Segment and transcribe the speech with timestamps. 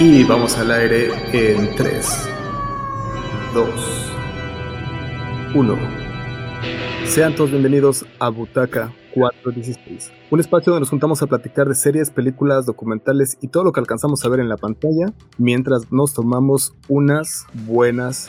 [0.00, 2.28] Y vamos al aire en 3,
[3.54, 3.68] 2,
[5.54, 5.78] 1.
[7.06, 12.10] Sean todos bienvenidos a Butaca 416, un espacio donde nos juntamos a platicar de series,
[12.10, 16.74] películas, documentales y todo lo que alcanzamos a ver en la pantalla mientras nos tomamos
[16.88, 18.26] unas buenas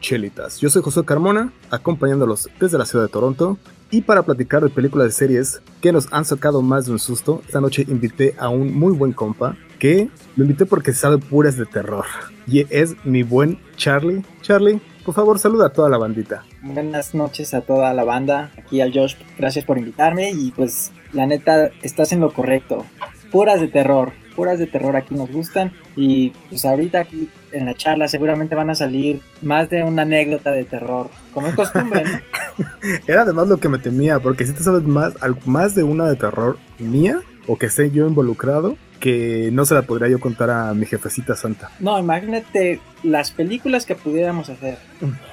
[0.00, 0.60] chelitas.
[0.60, 3.58] Yo soy José Carmona, acompañándolos desde la ciudad de Toronto.
[3.90, 7.42] Y para platicar de películas de series que nos han sacado más de un susto,
[7.46, 11.66] esta noche invité a un muy buen compa que lo invité porque sabe puras de
[11.66, 12.04] terror.
[12.48, 14.24] Y es mi buen Charlie.
[14.42, 16.42] Charlie, por favor, saluda a toda la bandita.
[16.62, 18.50] Buenas noches a toda la banda.
[18.58, 20.32] Aquí al Josh, gracias por invitarme.
[20.32, 22.84] Y pues, la neta, estás en lo correcto.
[23.30, 25.72] Puras de terror, puras de terror aquí nos gustan.
[25.96, 30.52] Y pues, ahorita aquí en la charla seguramente van a salir más de una anécdota
[30.52, 32.04] de terror, como es costumbre.
[33.06, 35.14] Era además lo que me temía, porque si te sabes más,
[35.46, 39.82] más de una de terror mía o que esté yo involucrado, que no se la
[39.82, 41.70] podría yo contar a mi jefecita santa.
[41.80, 44.78] No, imagínate las películas que pudiéramos hacer.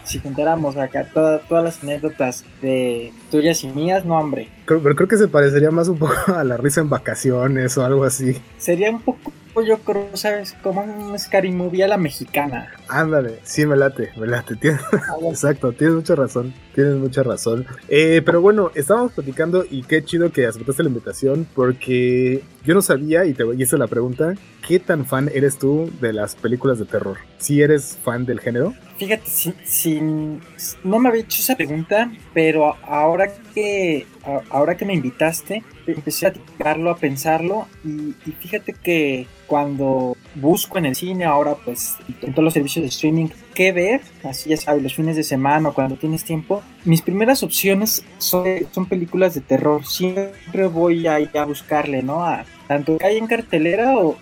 [0.04, 4.50] Si contáramos acá todas las anécdotas de tuyas y mías, no, hombre.
[4.66, 8.04] pero creo que se parecería más un poco a la risa en vacaciones o algo
[8.04, 8.40] así.
[8.58, 9.32] Sería un poco
[9.62, 10.54] yo creo, ¿sabes?
[10.64, 12.72] Como un scary movie a la mexicana.
[12.88, 14.56] Ándale, sí, me late, me late.
[14.94, 17.66] Ah, exacto, tienes mucha razón, tienes mucha razón.
[17.88, 22.82] Eh, pero bueno, estábamos platicando y qué chido que aceptaste la invitación porque yo no
[22.82, 26.86] sabía, y te hice la pregunta, ¿qué tan fan eres tú de las películas de
[26.86, 27.18] terror?
[27.38, 28.74] ¿Si eres fan del género?
[28.98, 29.30] Fíjate,
[29.66, 34.08] si, no me había hecho esa pregunta, pero ahora que,
[34.50, 40.86] ahora que me invitaste, empecé a platicarlo, a pensarlo, y, fíjate que cuando busco en
[40.86, 44.82] el cine, ahora pues en todos los servicios de streaming, qué ver, así ya sabes,
[44.82, 49.42] los fines de semana o cuando tienes tiempo, mis primeras opciones son, son películas de
[49.42, 49.86] terror.
[49.86, 52.24] Siempre voy a, a buscarle, ¿no?
[52.24, 54.18] A, tanto que hay en cartelera o,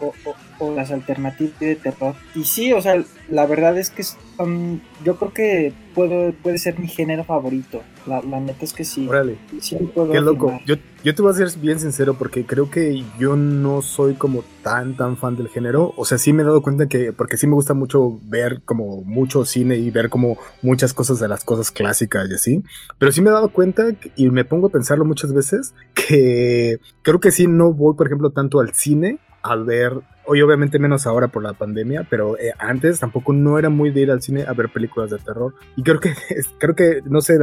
[0.61, 2.15] o las alternativas de terror.
[2.35, 6.79] Y sí, o sea, la verdad es que son, yo creo que puedo, puede ser
[6.79, 7.81] mi género favorito.
[8.05, 9.07] La, la neta es que sí.
[9.07, 9.37] Órale.
[9.69, 10.59] Qué loco.
[10.65, 14.43] Yo, yo te voy a ser bien sincero porque creo que yo no soy como
[14.63, 15.93] tan, tan fan del género.
[15.97, 19.01] O sea, sí me he dado cuenta que, porque sí me gusta mucho ver como
[19.01, 22.63] mucho cine y ver como muchas cosas de las cosas clásicas y así.
[22.99, 23.83] Pero sí me he dado cuenta
[24.15, 28.29] y me pongo a pensarlo muchas veces que creo que sí no voy, por ejemplo,
[28.29, 30.01] tanto al cine a ver
[30.33, 33.99] Hoy obviamente menos ahora por la pandemia, pero eh, antes tampoco no era muy de
[33.99, 35.55] ir al cine a ver películas de terror.
[35.75, 36.13] Y creo que,
[36.57, 37.37] creo que, no sé,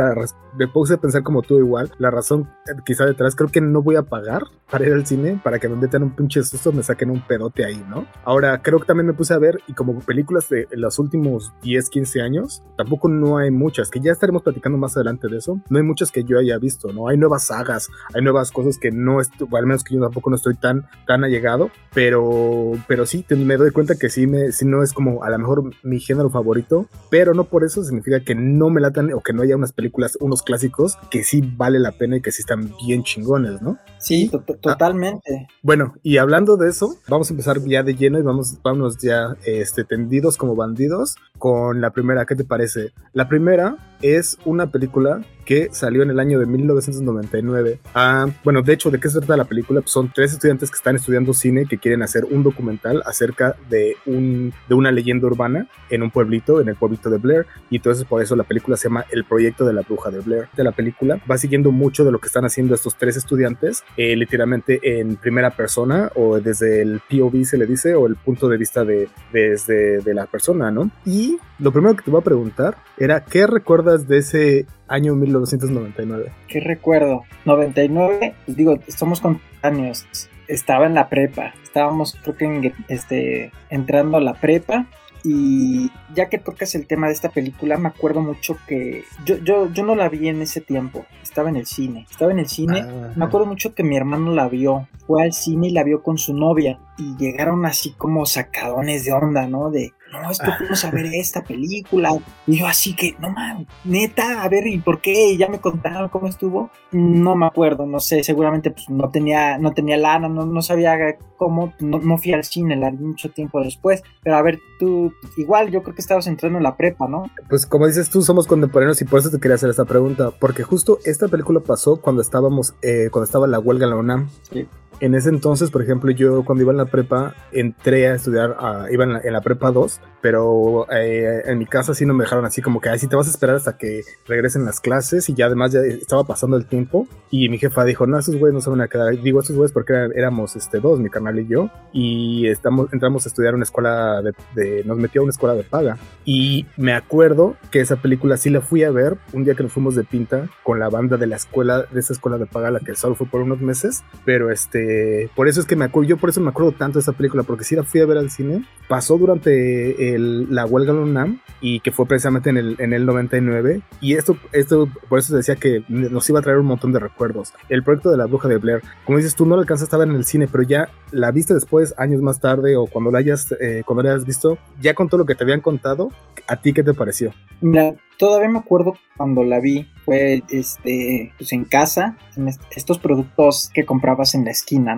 [0.57, 1.93] me puse a pensar como tú igual.
[1.99, 5.39] La razón eh, quizá detrás, creo que no voy a pagar para ir al cine,
[5.45, 8.07] para que me metan un pinche susto, me saquen un pedote ahí, ¿no?
[8.25, 11.91] Ahora, creo que también me puse a ver, y como películas de los últimos 10,
[11.91, 15.61] 15 años, tampoco no hay muchas, que ya estaremos platicando más adelante de eso.
[15.69, 17.09] No hay muchas que yo haya visto, ¿no?
[17.09, 20.55] Hay nuevas sagas, hay nuevas cosas que no, al menos que yo tampoco no estoy
[20.55, 24.93] tan, tan allegado, pero pero, sí, me doy cuenta que sí, me, sí no es
[24.93, 28.81] como a lo mejor mi género favorito, pero no por eso significa que no me
[28.81, 32.21] latan o que no haya unas películas, unos clásicos que sí vale la pena y
[32.21, 33.79] que sí están bien chingones, ¿no?
[33.99, 34.31] Sí,
[34.63, 35.49] totalmente.
[35.63, 39.37] bueno, y hablando de eso, vamos a empezar ya de lleno y vamos, vamos ya
[39.45, 42.27] este, tendidos como bandidos con la primera.
[42.27, 42.93] ¿Qué te parece?
[43.13, 47.81] La primera es una película que salió en el año de 1999.
[47.95, 49.81] Ah, bueno, de hecho, ¿de qué se trata la película?
[49.81, 53.97] Pues son tres estudiantes que están estudiando cine que quieren hacer un documental acerca de,
[54.05, 57.47] un, de una leyenda urbana en un pueblito, en el pueblito de Blair.
[57.71, 60.49] Y entonces por eso la película se llama El proyecto de la bruja de Blair.
[60.55, 64.17] De la película va siguiendo mucho de lo que están haciendo estos tres estudiantes, eh,
[64.17, 68.57] literalmente en primera persona o desde el POV se le dice, o el punto de
[68.57, 70.91] vista de, desde de la persona, ¿no?
[71.05, 76.33] Y lo primero que te voy a preguntar era, ¿qué recuerdas de ese año 1999?
[76.49, 77.25] ¿Qué recuerdo?
[77.45, 79.23] 99, pues digo, somos
[79.63, 80.07] años
[80.49, 84.87] Estaba en la prepa, estábamos creo que en, este, entrando a la prepa
[85.25, 89.73] y ya que tocas el tema de esta película, me acuerdo mucho que yo, yo,
[89.73, 92.85] yo no la vi en ese tiempo, estaba en el cine, estaba en el cine,
[93.17, 96.19] me acuerdo mucho que mi hermano la vio, fue al cine y la vio con
[96.19, 99.71] su novia y llegaron así como sacadones de onda, ¿no?
[99.71, 102.11] De, no, es que fuimos a ver esta película.
[102.47, 105.37] Y yo así que, no mames, neta, a ver, ¿y por qué?
[105.37, 106.71] ¿Ya me contaron cómo estuvo?
[106.93, 111.17] No me acuerdo, no sé, seguramente pues no tenía, no tenía lana, no, no sabía
[111.37, 114.03] cómo, no, fui al cine, la vi mucho tiempo después.
[114.23, 117.31] Pero a ver, tú, igual yo creo que estabas entrando en la prepa, ¿no?
[117.49, 120.63] Pues como dices tú, somos contemporáneos y por eso te quería hacer esta pregunta, porque
[120.63, 124.29] justo esta película pasó cuando estábamos, eh, cuando estaba la huelga en la UNAM.
[124.51, 124.67] Sí.
[125.01, 128.57] En ese entonces, por ejemplo, yo cuando iba en la prepa, entré a estudiar,
[128.91, 132.63] iba en la, prepa 2 pero eh, en mi casa sí no me dejaron así
[132.63, 135.47] como que, ay, si te vas a esperar hasta que regresen las clases y ya
[135.47, 138.71] además ya estaba pasando el tiempo y mi jefa dijo, no, esos güeyes no se
[138.71, 139.21] van a quedar.
[139.21, 143.29] Digo, esos güeyes porque éramos este, dos, mi canal y yo, y estamos, entramos a
[143.29, 144.23] estudiar una escuela
[144.55, 145.99] de, nos metió a una escuela de paga.
[146.25, 149.73] Y me acuerdo que esa película sí la fui a ver un día que nos
[149.73, 152.81] fuimos de pinta con la banda de la escuela, de esa escuela de paga, la
[152.81, 156.17] que solo fue por unos meses, pero este, por eso es que me acuerdo, yo
[156.17, 158.31] por eso me acuerdo tanto de esa película, porque sí la fui a ver al
[158.31, 163.05] cine, pasó durante la huelga de UNAM y que fue precisamente en el, en el
[163.05, 167.01] 99, y esto, esto, por eso decía que nos iba a traer un montón de
[167.01, 167.53] recuerdos.
[167.69, 170.09] El proyecto de la bruja de Blair, como dices tú, no la alcanzaste a ver
[170.09, 173.53] en el cine, pero ya la viste después, años más tarde, o cuando la hayas,
[173.61, 176.11] eh, cuando la hayas visto, ya con todo lo que te habían contado,
[176.47, 177.33] ¿a ti qué te pareció?
[177.61, 183.71] Mira, todavía me acuerdo cuando la vi, fue este, pues en casa, en estos productos
[183.75, 184.97] que comprabas en la esquina,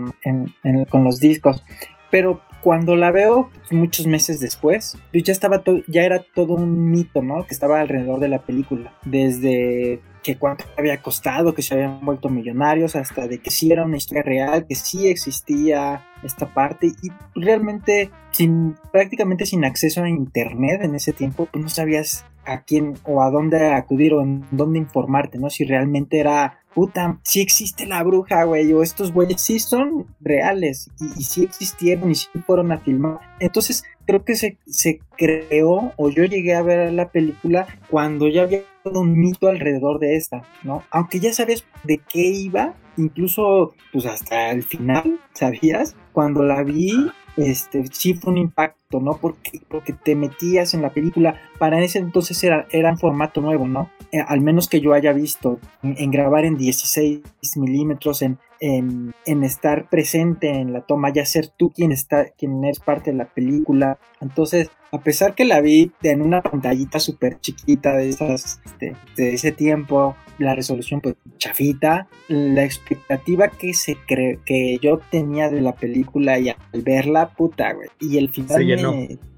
[0.91, 1.65] con los discos.
[2.11, 7.47] Pero cuando la veo muchos meses después, ya estaba ya era todo un mito, ¿no?
[7.47, 8.93] Que estaba alrededor de la película.
[9.05, 13.85] Desde que cuánto había costado, que se habían vuelto millonarios, hasta de que sí era
[13.85, 20.09] una historia real, que sí existía esta parte y realmente sin prácticamente sin acceso a
[20.09, 24.45] internet en ese tiempo, pues no sabías a quién o a dónde acudir o en
[24.51, 25.51] dónde informarte, ¿no?
[25.51, 30.91] Si realmente era puta, sí existe la bruja, güey, o estos güeyes sí son reales
[31.01, 33.19] y, sí existieron y sí fueron a filmar.
[33.39, 38.43] Entonces, creo que se, se creó, o yo llegué a ver la película cuando ya
[38.43, 40.83] había todo un mito alrededor de esta, ¿no?
[40.91, 45.97] Aunque ya sabes de qué iba, incluso, pues hasta el final, ¿sabías?
[46.13, 49.19] Cuando la vi, este, sí fue un impacto, ¿no?
[49.19, 51.41] Porque, porque te metías en la película.
[51.59, 53.91] Para ese entonces era, era un formato nuevo, ¿no?
[54.11, 57.21] Eh, al menos que yo haya visto, en, grabar en 16
[57.57, 62.65] milímetros, en, en, en, estar presente en la toma, ya ser tú quien está, quien
[62.65, 63.99] es parte de la película.
[64.21, 69.35] Entonces, a pesar que la vi en una pantallita súper chiquita de esas, este, de
[69.35, 75.61] ese tiempo, la resolución pues chafita, la expectativa que se cree que yo tenía de
[75.61, 77.89] la película y al verla, puta, güey.
[78.01, 78.67] Y el final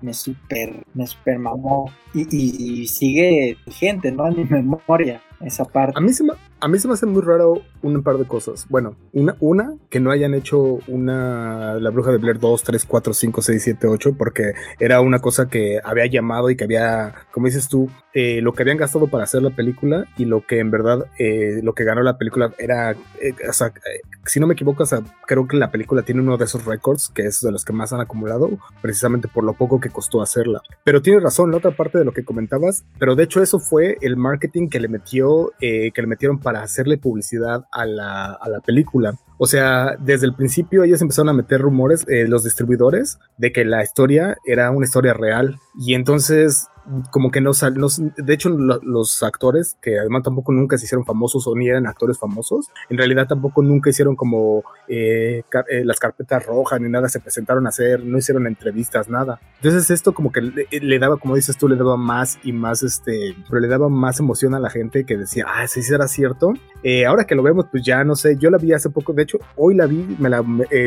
[0.01, 1.93] me, super, me super mamó.
[2.15, 4.29] Y, y, sigue vigente, ¿no?
[4.29, 5.95] En mi memoria, esa parte.
[5.97, 8.67] A mí se me, a mí se me hace muy raro un par de cosas.
[8.69, 13.13] Bueno, una, una que no hayan hecho una La Bruja de Blair 2, 3, 4,
[13.13, 17.47] 5, 6, 7, 8, porque era una cosa que había llamado y que había, como
[17.47, 20.71] dices tú, eh, lo que habían gastado para hacer la película y lo que en
[20.71, 23.73] verdad, eh, lo que ganó la película era, eh, o sea,
[24.27, 27.11] si no me equivoco, o sea, creo que la película tiene uno de esos récords,
[27.15, 28.51] que es de los que más han acumulado,
[28.81, 30.61] precisamente por lo poco que costó hacerla.
[30.85, 33.97] Pero tienes razón, la otra parte de lo que comentabas, pero de hecho eso fue
[34.03, 38.61] el marketing que le metió, que le metieron para hacerle publicidad a la, a la
[38.61, 39.15] película.
[39.45, 43.65] O sea, desde el principio ellos empezaron a meter rumores, eh, los distribuidores, de que
[43.65, 45.59] la historia era una historia real.
[45.81, 46.69] Y entonces
[47.11, 47.75] como que no sal,
[48.17, 52.19] de hecho los actores que además tampoco nunca se hicieron famosos o ni eran actores
[52.19, 57.21] famosos en realidad tampoco nunca hicieron como eh, eh, las carpetas rojas ni nada se
[57.21, 61.57] presentaron a hacer no hicieron entrevistas nada entonces esto como que le, daba como dices
[61.57, 65.05] tú le daba más y más este pero le daba más emoción a la gente
[65.05, 66.53] que decía ah si era cierto
[66.83, 69.23] eh, ahora que lo vemos pues ya no sé yo la vi hace poco de
[69.23, 70.43] hecho hoy la vi me la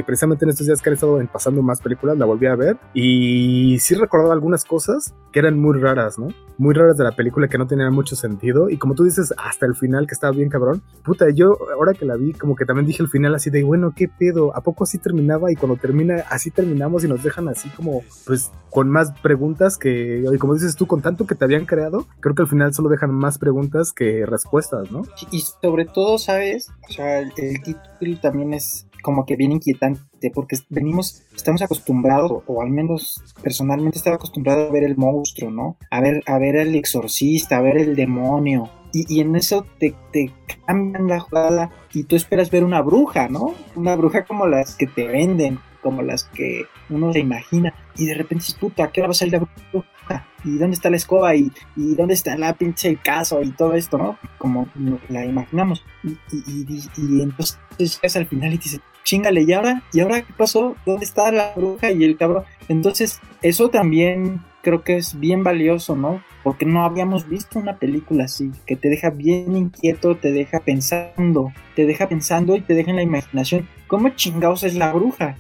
[0.06, 3.77] precisamente en estos días que han estado pasando más películas la volví a ver y
[3.80, 6.30] sí recordaba algunas cosas que eran muy raras, ¿no?
[6.57, 8.69] Muy raras de la película que no tenían mucho sentido.
[8.69, 10.81] Y como tú dices, hasta el final que estaba bien cabrón.
[11.03, 13.92] Puta, yo ahora que la vi, como que también dije el final así de, bueno,
[13.94, 14.56] ¿qué pedo?
[14.56, 15.52] ¿A poco así terminaba?
[15.52, 20.23] Y cuando termina, así terminamos y nos dejan así como, pues, con más preguntas que,
[20.33, 22.87] y como dices tú, con tanto que te habían creado, creo que al final solo
[22.87, 25.04] dejan más preguntas que respuestas, ¿no?
[25.31, 26.69] Y sobre todo, ¿sabes?
[26.90, 32.61] O sea, el título también es como que bien inquietante porque venimos, estamos acostumbrados, o
[32.61, 35.77] al menos personalmente estaba acostumbrado a ver el monstruo, ¿no?
[35.92, 38.69] A ver, a ver el exorcista, a ver el demonio.
[38.94, 40.31] Y, en eso te, te,
[40.65, 43.54] cambian la jugada y tú esperas ver una bruja, ¿no?
[43.75, 47.71] Una bruja como las que te venden, como las que uno se imagina.
[47.95, 50.27] Y de repente dices, puta, ¿qué hora va a salir la bruja?
[50.44, 51.35] ¿Y dónde está la escoba?
[51.35, 53.39] ¿Y, y dónde está la pinche caso?
[53.44, 54.18] Y todo esto, ¿no?
[54.39, 54.68] Como
[55.09, 55.85] la imaginamos.
[56.04, 59.83] Y, y, y entonces llegas al final y dices, chingale, ¿y ahora?
[59.94, 60.76] ¿Y ahora qué pasó?
[60.85, 62.44] ¿Dónde está la bruja y el cabrón?
[62.68, 66.21] Entonces, eso también creo que es bien valioso, ¿no?
[66.44, 71.54] Porque no habíamos visto una película así, que te deja bien inquieto, te deja pensando,
[71.76, 73.69] te deja pensando y te deja en la imaginación.
[73.88, 75.38] ¿Cómo chingados es la bruja?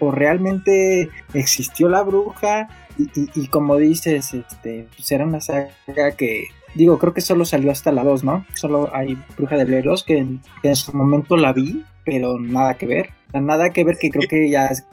[0.00, 2.68] ¿O, realmente existió la bruja?
[2.98, 5.70] Y, como dices, este, pues era una saga
[6.16, 8.46] que digo, creo que solo salió hasta la 2, ¿no?
[8.54, 12.86] Solo hay Bruja de Blair 2, que en, su momento la vi, pero nada que
[12.86, 13.10] ver.
[13.34, 14.86] Nada que ver que creo que ya es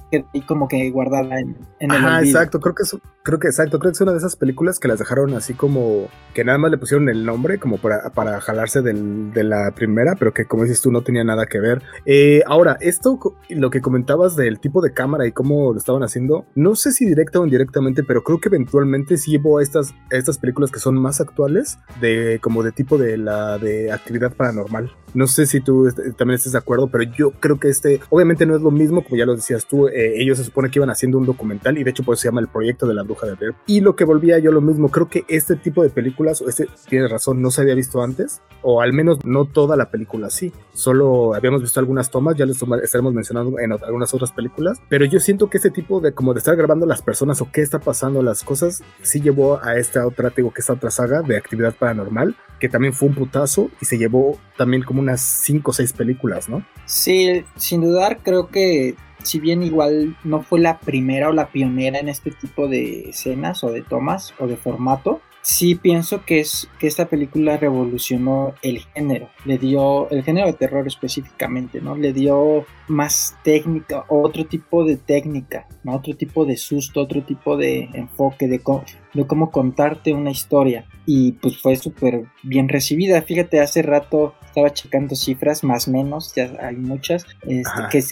[0.45, 3.91] como que guardada en, en el Ajá, exacto, creo que es, creo que exacto, creo
[3.91, 6.77] que es una de esas películas que las dejaron así como que nada más le
[6.77, 10.81] pusieron el nombre como para, para jalarse del, de la primera, pero que como dices
[10.81, 11.81] tú no tenía nada que ver.
[12.05, 16.45] Eh, ahora, esto, lo que comentabas del tipo de cámara y cómo lo estaban haciendo,
[16.55, 20.15] no sé si directa o indirectamente, pero creo que eventualmente sí llevó a estas, a
[20.15, 24.91] estas películas que son más actuales, de como de tipo de la de actividad paranormal.
[25.13, 25.87] No sé si tú
[26.17, 29.17] también estás de acuerdo, pero yo creo que este, obviamente no es lo mismo, como
[29.17, 31.91] ya lo decías tú, eh, ellos se supone que iban haciendo un documental y de
[31.91, 33.55] hecho por eso se llama el proyecto de la bruja de Blair.
[33.67, 36.67] Y lo que volvía yo lo mismo, creo que este tipo de películas, o este,
[36.89, 40.51] tienes razón, no se había visto antes, o al menos no toda la película sí,
[40.73, 45.19] solo habíamos visto algunas tomas, ya les estaremos mencionando en algunas otras películas, pero yo
[45.19, 48.21] siento que este tipo de como de estar grabando las personas o qué está pasando,
[48.21, 52.35] las cosas, sí llevó a esta otra, digo que esta otra saga de actividad paranormal,
[52.59, 56.47] que también fue un putazo y se llevó también como unas 5 o 6 películas,
[56.47, 56.65] ¿no?
[56.85, 61.99] Sí, sin dudar creo que si bien igual no fue la primera o la pionera
[61.99, 66.69] en este tipo de escenas o de tomas o de formato, sí pienso que es
[66.79, 71.95] que esta película revolucionó el género, le dio el género de terror específicamente, ¿no?
[71.95, 75.95] Le dio más técnica, otro tipo de técnica, ¿no?
[75.95, 80.85] Otro tipo de susto, otro tipo de enfoque de cómo, de cómo contarte una historia
[81.05, 83.21] y pues fue súper bien recibida.
[83.21, 88.03] Fíjate, hace rato estaba checando cifras más o menos, ya hay muchas, este, que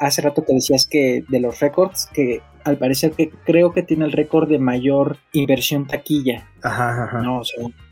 [0.00, 4.04] hace rato que decías que de los récords que al parecer que creo que tiene
[4.04, 6.48] el récord de mayor inversión taquilla.
[6.62, 7.20] Ajá, ajá.
[7.20, 7.42] No,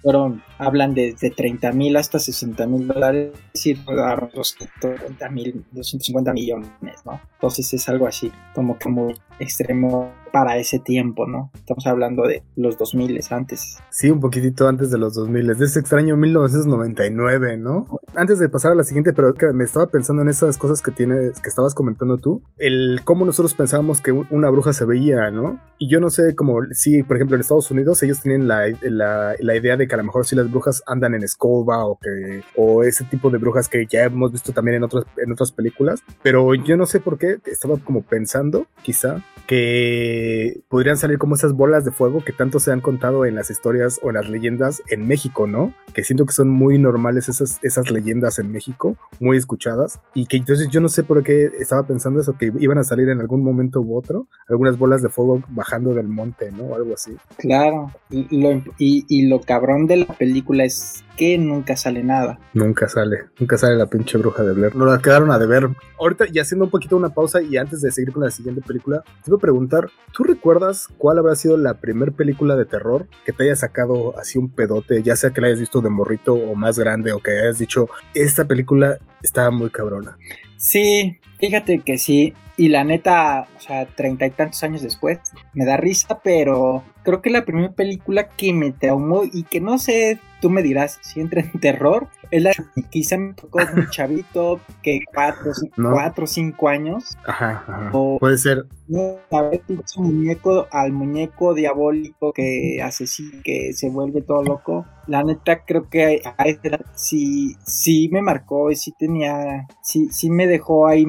[0.02, 3.32] fueron, hablan de, de 30 mil hasta 60 mil dólares
[3.64, 6.70] y rodaron 250 mil, 250 millones,
[7.04, 7.20] ¿no?
[7.34, 11.50] Entonces es algo así, como que muy extremo para ese tiempo, ¿no?
[11.54, 13.78] Estamos hablando de los 2000 antes.
[13.90, 17.86] Sí, un poquitito antes de los 2000, de ese extraño 1999, ¿no?
[18.14, 20.90] Antes de pasar a la siguiente, pero que me estaba pensando en esas cosas que
[20.90, 25.60] tienes, que estabas comentando tú, el cómo nosotros pensábamos que una bruja se veía, ¿no?
[25.78, 29.34] Y yo no sé, como si, por ejemplo, en Estados Unidos ellos tienen la, la,
[29.38, 32.42] la idea de que a lo mejor si las brujas andan en escoba o que,
[32.56, 36.02] o ese tipo de brujas que ya hemos visto también en otras, en otras películas,
[36.22, 40.19] pero yo no sé por qué estaba como pensando, quizá, que
[40.68, 44.00] podrían salir como esas bolas de fuego que tanto se han contado en las historias
[44.02, 45.74] o en las leyendas en México, ¿no?
[45.94, 50.36] Que siento que son muy normales esas, esas leyendas en México, muy escuchadas, y que
[50.36, 53.42] entonces yo no sé por qué estaba pensando eso, que iban a salir en algún
[53.42, 56.64] momento u otro, algunas bolas de fuego bajando del monte, ¿no?
[56.64, 57.16] O algo así.
[57.38, 62.38] Claro, y lo, y lo cabrón de la película es que nunca sale nada.
[62.54, 64.74] Nunca sale, nunca sale la pinche bruja de Blair.
[64.74, 65.68] Nos la quedaron a deber.
[65.98, 69.02] Ahorita, y haciendo un poquito una pausa y antes de seguir con la siguiente película,
[69.22, 73.32] te voy a preguntar, ¿tú recuerdas cuál habrá sido la primera película de terror que
[73.32, 76.54] te haya sacado así un pedote, ya sea que la hayas visto de morrito o
[76.54, 80.16] más grande o que hayas dicho, esta película estaba muy cabrona?
[80.56, 82.34] Sí, fíjate que sí.
[82.56, 85.18] Y la neta, o sea, treinta y tantos años después,
[85.54, 89.78] me da risa, pero creo que la primera película que me traumó y que no
[89.78, 92.52] sé, tú me dirás si entra en terror, es la
[92.90, 97.16] quizá me tocó un chavito que cuatro, cuatro o cinco años.
[97.24, 97.90] Ajá, ajá.
[97.92, 98.64] O, Puede ser.
[98.88, 99.62] No, a ver,
[99.96, 104.86] muñeco, al muñeco diabólico que hace sí, que se vuelve todo loco.
[105.06, 110.30] La neta, creo que a esa sí, sí me marcó y sí tenía, sí, sí
[110.30, 111.06] me dejó ahí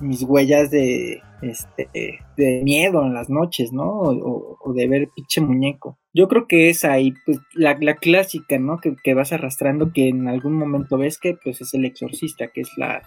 [0.00, 1.88] mis, huellas de, este,
[2.36, 3.84] de miedo en las noches, ¿no?
[3.88, 5.98] O, de ver pinche muñeco.
[6.12, 8.78] Yo creo que es ahí, pues, la, clásica, ¿no?
[8.78, 12.70] Que, vas arrastrando, que en algún momento ves que, pues, es el exorcista, que es
[12.76, 13.02] la,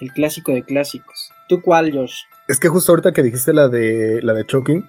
[0.00, 1.30] el clásico de clásicos.
[1.48, 2.14] ¿Tú cuál, Josh?
[2.48, 4.84] Es que justo ahorita que dijiste la de, la de Choking,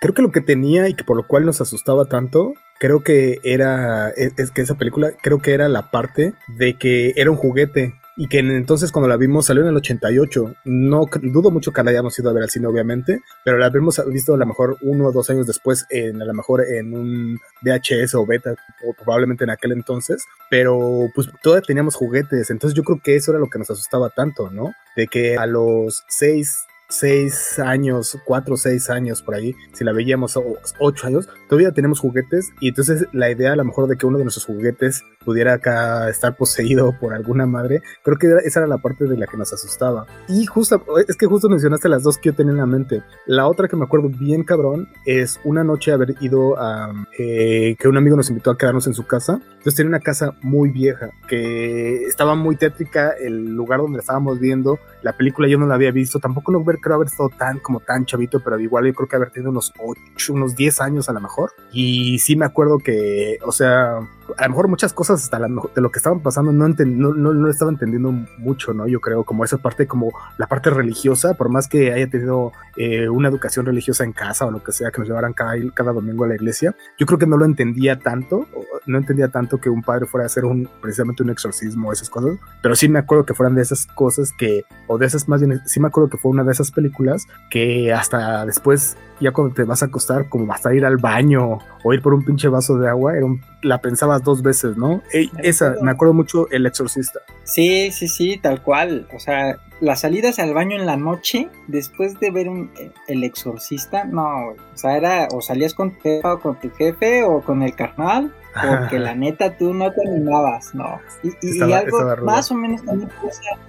[0.00, 3.38] creo que lo que tenía y que por lo cual nos asustaba tanto creo que
[3.42, 7.94] era, es, que esa película, creo que era la parte de que era un juguete
[8.16, 10.56] y que entonces cuando la vimos salió en el 88.
[10.64, 14.00] No dudo mucho que la hayamos ido a ver al cine, obviamente, pero la habíamos
[14.06, 17.38] visto a lo mejor uno o dos años después, en, a lo mejor en un
[17.62, 18.54] VHS o beta,
[18.86, 23.32] o probablemente en aquel entonces, pero pues todavía teníamos juguetes, entonces yo creo que eso
[23.32, 24.72] era lo que nos asustaba tanto, ¿no?
[24.96, 29.92] De que a los seis seis años, cuatro o seis años por ahí, si la
[29.92, 30.38] veíamos
[30.78, 34.18] ocho años, todavía tenemos juguetes y entonces la idea a lo mejor de que uno
[34.18, 38.78] de nuestros juguetes pudiera acá estar poseído por alguna madre, creo que esa era la
[38.78, 40.06] parte de la que nos asustaba.
[40.28, 43.02] Y justo, es que justo mencionaste las dos que yo tenía en la mente.
[43.26, 47.88] La otra que me acuerdo bien cabrón es una noche haber ido a eh, que
[47.88, 49.40] un amigo nos invitó a quedarnos en su casa.
[49.42, 54.78] Entonces tenía una casa muy vieja que estaba muy tétrica, el lugar donde estábamos viendo,
[55.02, 58.40] la película yo no la había visto, tampoco creo haber estado tan como tan chavito,
[58.40, 61.52] pero igual yo creo que haber tenido unos 8, unos 10 años a lo mejor.
[61.72, 63.98] Y sí me acuerdo que, o sea,
[64.36, 67.32] a lo mejor muchas cosas hasta la, de lo que estaban pasando no, no, no,
[67.32, 68.86] no, estaba entendiendo mucho, ¿no?
[68.86, 73.08] Yo creo, como esa parte, como la parte religiosa, por más que haya tenido eh,
[73.08, 76.24] una educación religiosa en casa o lo que sea, que nos llevaran cada, cada domingo
[76.24, 78.46] a la iglesia, yo creo que no lo entendía tanto,
[78.86, 82.10] no entendía tanto que un padre fuera a hacer un, precisamente un exorcismo o esas
[82.10, 85.40] cosas, pero sí me acuerdo que fueran de esas cosas que, o de esas más
[85.40, 89.54] bien, sí me acuerdo que fue una de esas películas que hasta después, ya cuando
[89.54, 92.78] te vas a acostar, como hasta ir al baño o ir por un pinche vaso
[92.78, 93.26] de agua, era
[93.62, 95.02] la pensabas dos veces, ¿no?
[95.42, 97.20] esa, me acuerdo mucho, El Exorcista.
[97.44, 99.08] Sí, sí, sí, tal cual.
[99.14, 102.70] O sea, las salidas al baño en la noche, después de ver un,
[103.08, 107.24] El Exorcista, no, o sea, era o salías con tu jefa o con tu jefe
[107.24, 111.00] o con el carnal, porque la neta tú no terminabas, no.
[111.22, 113.10] Y, algo más o menos también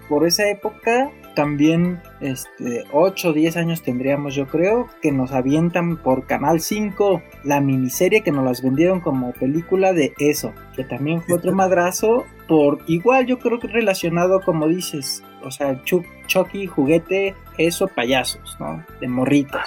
[0.07, 5.97] por esa época también este, 8 o 10 años tendríamos yo creo, que nos avientan
[5.97, 11.21] por Canal 5 la miniserie que nos las vendieron como película de eso, que también
[11.21, 17.35] fue otro madrazo por igual yo creo que relacionado como dices, o sea, Chucky, juguete,
[17.57, 18.83] eso, payasos, ¿no?
[18.99, 19.61] De morritos.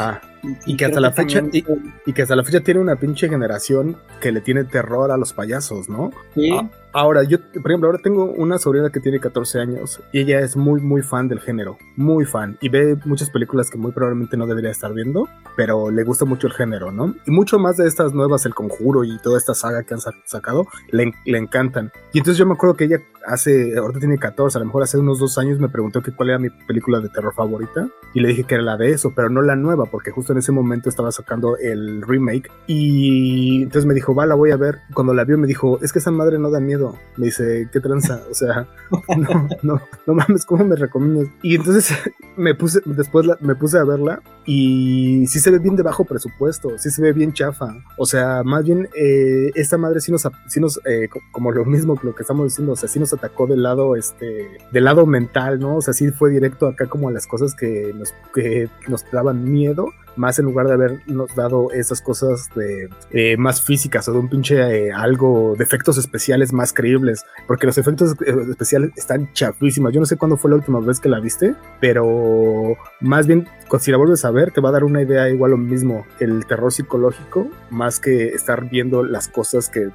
[0.65, 4.33] Y, que hasta la fecha y, que hasta la fecha tiene una pinche generación que
[4.33, 6.13] le tiene terror a los payasos, ¿no?
[6.35, 6.51] Sí.
[6.51, 10.41] Ah, ahora, yo, por ejemplo, ahora tengo una sobrina que tiene 14 años y ella
[10.41, 14.39] es muy, muy fan del género, muy fan, y ve muchas películas que muy probablemente
[14.39, 17.15] no debería estar viendo, pero le gusta mucho el género, ¿no?
[17.27, 20.67] Y mucho más de estas nuevas, El Conjuro y toda esta saga que han sacado,
[20.91, 21.93] le, le encantan.
[22.15, 24.99] Y entonces yo me acuerdo que ella hace, ahorita tiene 14, a lo mejor hace
[24.99, 27.80] unos dos años me preguntó que cuál era mi película de terror favorita,
[28.13, 30.39] y le dije que era la de eso, pero no la nueva, porque justo en
[30.39, 34.81] ese momento estaba sacando el remake y entonces me dijo, va, la voy a ver.
[34.95, 36.97] Cuando la vio me dijo, es que esa madre no da miedo.
[37.17, 38.23] Me dice, ¿qué tranza?
[38.31, 38.67] O sea,
[39.17, 41.29] no, no, no mames, ¿cómo me recomiendas?
[41.43, 41.95] Y entonces
[42.37, 46.79] me puse, después me puse a verla y sí se ve bien de bajo presupuesto,
[46.79, 47.75] sí se ve bien chafa.
[47.97, 51.97] O sea, más bien eh, esta madre sí nos, sí nos eh, como lo mismo
[51.97, 55.07] que lo que estamos diciendo, o sea, sí nos atacó del lado, este, del lado
[55.07, 55.77] mental, ¿no?
[55.77, 59.45] O sea, sí fue directo acá como a las cosas que nos, que nos daban
[59.45, 64.19] miedo más en lugar de habernos dado esas cosas de eh, más físicas o de
[64.19, 69.33] un pinche eh, algo de efectos especiales más creíbles, porque los efectos eh, especiales están
[69.33, 69.93] chafísimas.
[69.93, 73.49] Yo no sé cuándo fue la última vez que la viste, pero más bien
[73.79, 76.45] si la vuelves a ver te va a dar una idea igual lo mismo, el
[76.47, 79.91] terror psicológico, más que estar viendo las cosas que,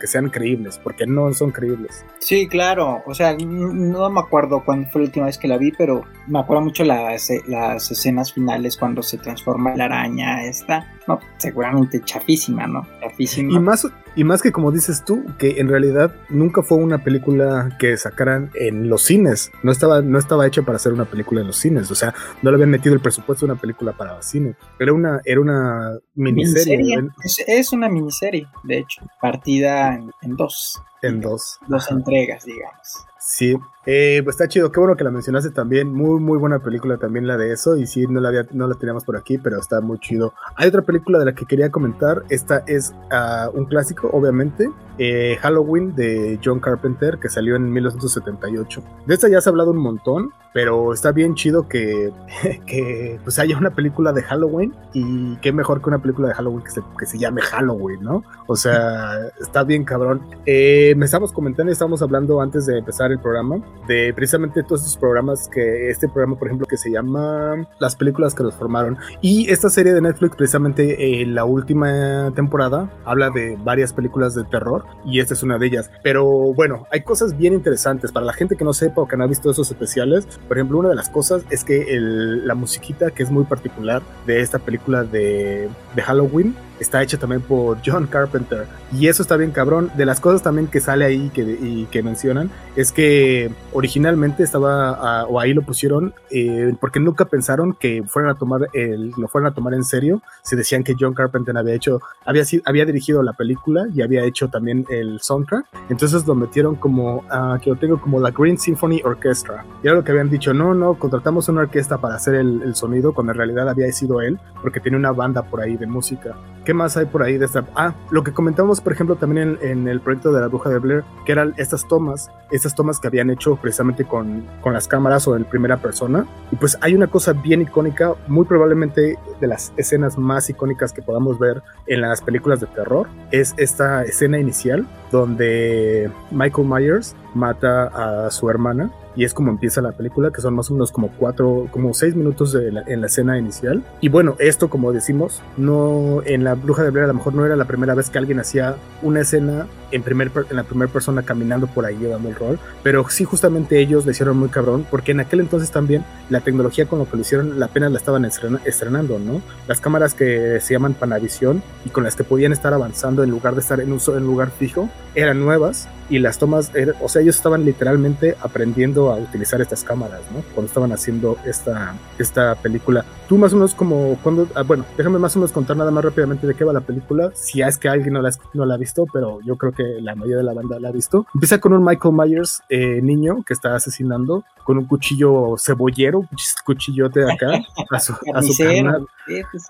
[0.00, 2.04] que sean creíbles, porque no son creíbles.
[2.18, 5.72] Sí, claro, o sea, no me acuerdo cuándo fue la última vez que la vi,
[5.72, 11.20] pero me acuerdo mucho las, las escenas finales cuando se transforma la araña esta, no,
[11.38, 12.86] seguramente chafísima, ¿no?
[13.00, 13.52] Chafísima.
[13.52, 13.86] Y más,
[14.16, 18.50] y más que como dices tú, que en realidad nunca fue una película que sacaran
[18.54, 19.50] en los cines.
[19.62, 21.90] No estaba, no estaba hecha para hacer una película en los cines.
[21.90, 24.54] O sea, no le habían metido el presupuesto de una película para cine.
[24.78, 27.08] Era una, era una miniserie.
[27.46, 30.80] Es, una miniserie, de hecho, partida en dos.
[31.02, 31.58] En dos.
[31.68, 33.06] Dos entregas, digamos.
[33.32, 36.98] Sí, eh, pues está chido, qué bueno que la mencionaste también, muy muy buena película
[36.98, 39.58] también la de eso, y sí, no la, había, no la teníamos por aquí, pero
[39.58, 40.34] está muy chido.
[40.56, 45.38] Hay otra película de la que quería comentar, esta es uh, un clásico, obviamente, eh,
[45.40, 48.82] Halloween de John Carpenter, que salió en 1978.
[49.06, 52.12] De esta ya se ha hablado un montón, pero está bien chido que,
[52.66, 56.64] que pues haya una película de Halloween, y qué mejor que una película de Halloween
[56.64, 58.24] que se, que se llame Halloween, ¿no?
[58.46, 60.20] O sea, está bien cabrón.
[60.44, 64.82] Eh, me estamos comentando y estamos hablando antes de empezar el programa de precisamente todos
[64.82, 68.98] estos programas que este programa por ejemplo que se llama las películas que nos formaron.
[69.20, 74.44] Y esta serie de Netflix precisamente en la última temporada habla de varias películas de
[74.44, 75.90] terror y esta es una de ellas.
[76.02, 78.12] Pero bueno hay cosas bien interesantes.
[78.12, 80.78] Para la gente que no sepa o que no ha visto esos especiales por ejemplo
[80.78, 85.04] una de las cosas es que la musiquita que es muy particular de esta película
[85.04, 88.66] de, de Halloween está hecha también por John Carpenter.
[88.92, 89.90] Y eso está bien cabrón.
[89.96, 94.90] De las cosas también que sale ahí que, y que mencionan es que originalmente estaba,
[94.90, 99.28] ah, o ahí lo pusieron, eh, porque nunca pensaron que fueran a tomar el, lo
[99.28, 100.22] fueran a tomar en serio.
[100.42, 104.48] Se decían que John Carpenter había hecho, había, había dirigido la película y había hecho
[104.48, 105.66] también el soundtrack.
[105.90, 109.64] Entonces lo metieron como, uh, que lo tengo como la Green Symphony Orchestra.
[109.82, 112.74] Y era lo que habían dicho, no, no, contratamos una orquesta para hacer el, el
[112.74, 116.36] sonido, cuando en realidad había sido él, porque tenía una banda por ahí de música.
[116.70, 117.64] ¿Qué más hay por ahí de esta?
[117.74, 121.02] Ah, lo que comentamos, por ejemplo, también en, el proyecto de la bruja de Blair,
[121.26, 125.34] que eran estas tomas, estas tomas que habían hecho precisamente con, con las cámaras o
[125.34, 126.28] en primera persona.
[126.52, 131.02] Y pues hay una cosa bien icónica, muy probablemente de las escenas más icónicas que
[131.02, 138.26] podamos ver en las películas de terror, es esta escena inicial donde Michael Myers mata
[138.26, 141.08] a su hermana y es como empieza la película, que son más o menos como
[141.08, 143.82] cuatro, como seis minutos en la escena inicial.
[144.00, 147.44] Y bueno, esto como decimos, no en la Bruja de Blair a lo mejor no
[147.44, 151.22] era la primera vez que alguien hacía una escena en, primer, en la primera persona
[151.22, 155.12] caminando por ahí llevando el rol, pero sí justamente ellos le hicieron muy cabrón, porque
[155.12, 158.24] en aquel entonces también la tecnología con lo que lo hicieron, la pena la estaban
[158.24, 159.42] estrenando, ¿no?
[159.66, 163.54] Las cámaras que se llaman Panavisión y con las que podían estar avanzando en lugar
[163.54, 167.36] de estar en un, en lugar fijo, eran nuevas y las tomas, o sea, ellos
[167.36, 170.42] estaban literalmente aprendiendo a utilizar estas cámaras, ¿no?
[170.54, 173.04] Cuando estaban haciendo esta, esta película.
[173.28, 176.04] Tú más o menos como, cuando, ah, bueno, déjame más o menos contar nada más
[176.04, 178.78] rápidamente de qué va la película, si es que alguien no la, no la ha
[178.78, 181.26] visto, pero yo creo que la mayoría de la banda la ha visto.
[181.32, 186.24] Empieza con un Michael Myers eh, niño que está asesinando con un cuchillo cebollero,
[186.64, 189.06] cuchillote de acá, a su, a su carnal.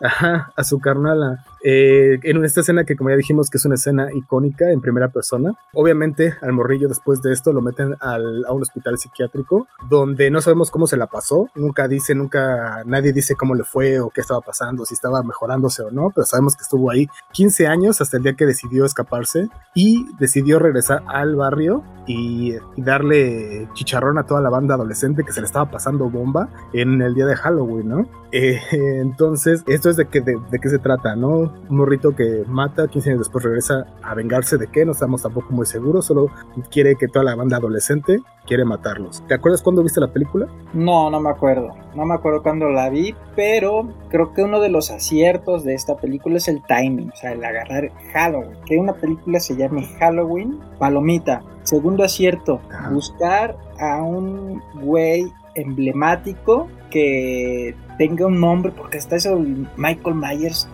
[0.00, 1.44] Ajá, a su carnala.
[1.62, 5.08] Eh, en esta escena que como ya dijimos que es una escena icónica en primera
[5.08, 10.30] persona, obviamente al morrillo después de esto lo meten al, a un hospital psiquiátrico donde
[10.30, 14.10] no sabemos cómo se la pasó, nunca dice, nunca nadie dice cómo le fue o
[14.10, 18.00] qué estaba pasando, si estaba mejorándose o no, pero sabemos que estuvo ahí 15 años
[18.00, 24.24] hasta el día que decidió escaparse y decidió regresar al barrio y, darle chicharrón a
[24.24, 27.88] toda la banda adolescente que se le estaba pasando bomba en el día de Halloween,
[27.88, 28.08] ¿no?
[28.32, 28.58] Eh,
[29.00, 31.49] entonces, esto es de, que, de qué se trata, ¿no?
[31.68, 35.52] Un morrito que mata, 15 años después regresa a vengarse de qué, no estamos tampoco
[35.52, 36.28] muy seguros, solo
[36.70, 39.22] quiere que toda la banda adolescente quiere matarlos.
[39.26, 40.48] ¿Te acuerdas cuando viste la película?
[40.72, 44.68] No, no me acuerdo, no me acuerdo cuando la vi, pero creo que uno de
[44.68, 48.94] los aciertos de esta película es el timing, o sea, el agarrar Halloween, que una
[48.94, 51.42] película se llame Halloween, palomita.
[51.62, 52.60] Segundo acierto,
[52.90, 59.44] buscar a un güey emblemático que tenga un nombre, porque hasta eso
[59.76, 60.66] Michael Myers,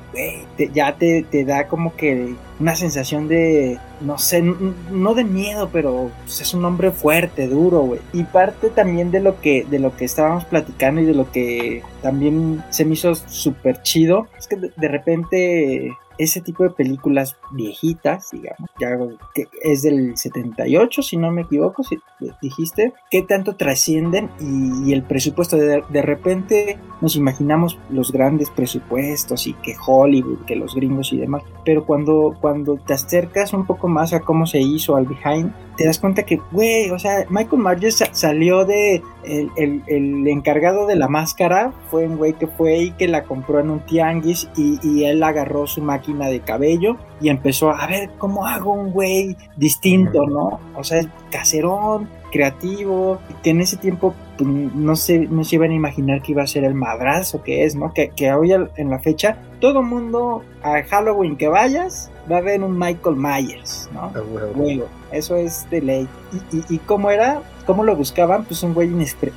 [0.73, 6.12] ya te, te, da como que una sensación de, no sé, no de miedo, pero
[6.23, 8.01] pues, es un nombre fuerte, duro, güey.
[8.12, 11.83] Y parte también de lo que, de lo que estábamos platicando y de lo que
[12.01, 18.31] también se me hizo súper chido, es que de repente ese tipo de películas viejitas,
[18.33, 18.96] digamos, ya
[19.35, 21.98] que es del 78, si no me equivoco, si
[22.40, 29.46] dijiste, qué tanto trascienden y, el presupuesto, de, de, repente nos imaginamos los grandes presupuestos
[29.46, 33.88] y que Hollywood, que los gringos y demás, pero cuando, cuando te acercas un poco
[33.88, 37.62] más a cómo se hizo al behind, te das cuenta que, güey, o sea, Michael
[37.62, 42.79] Myers salió de, el, el, el, encargado de la máscara fue un güey que fue
[42.79, 46.97] y que la compró en un tianguis y, y él agarró su máquina de cabello
[47.21, 50.61] y empezó a ver cómo hago un güey distinto, ¿no?
[50.75, 55.75] O sea, caserón, creativo, que en ese tiempo pues, no, se, no se iban a
[55.75, 57.92] imaginar que iba a ser el madrazo que es, ¿no?
[57.92, 62.62] Que, que hoy en la fecha todo mundo a Halloween que vayas va a ver
[62.62, 64.12] un Michael Myers, ¿no?
[65.12, 66.09] eso es de ley.
[66.33, 67.40] ¿Y, y, y cómo era?
[67.66, 68.44] ¿Cómo lo buscaban?
[68.44, 68.88] Pues un güey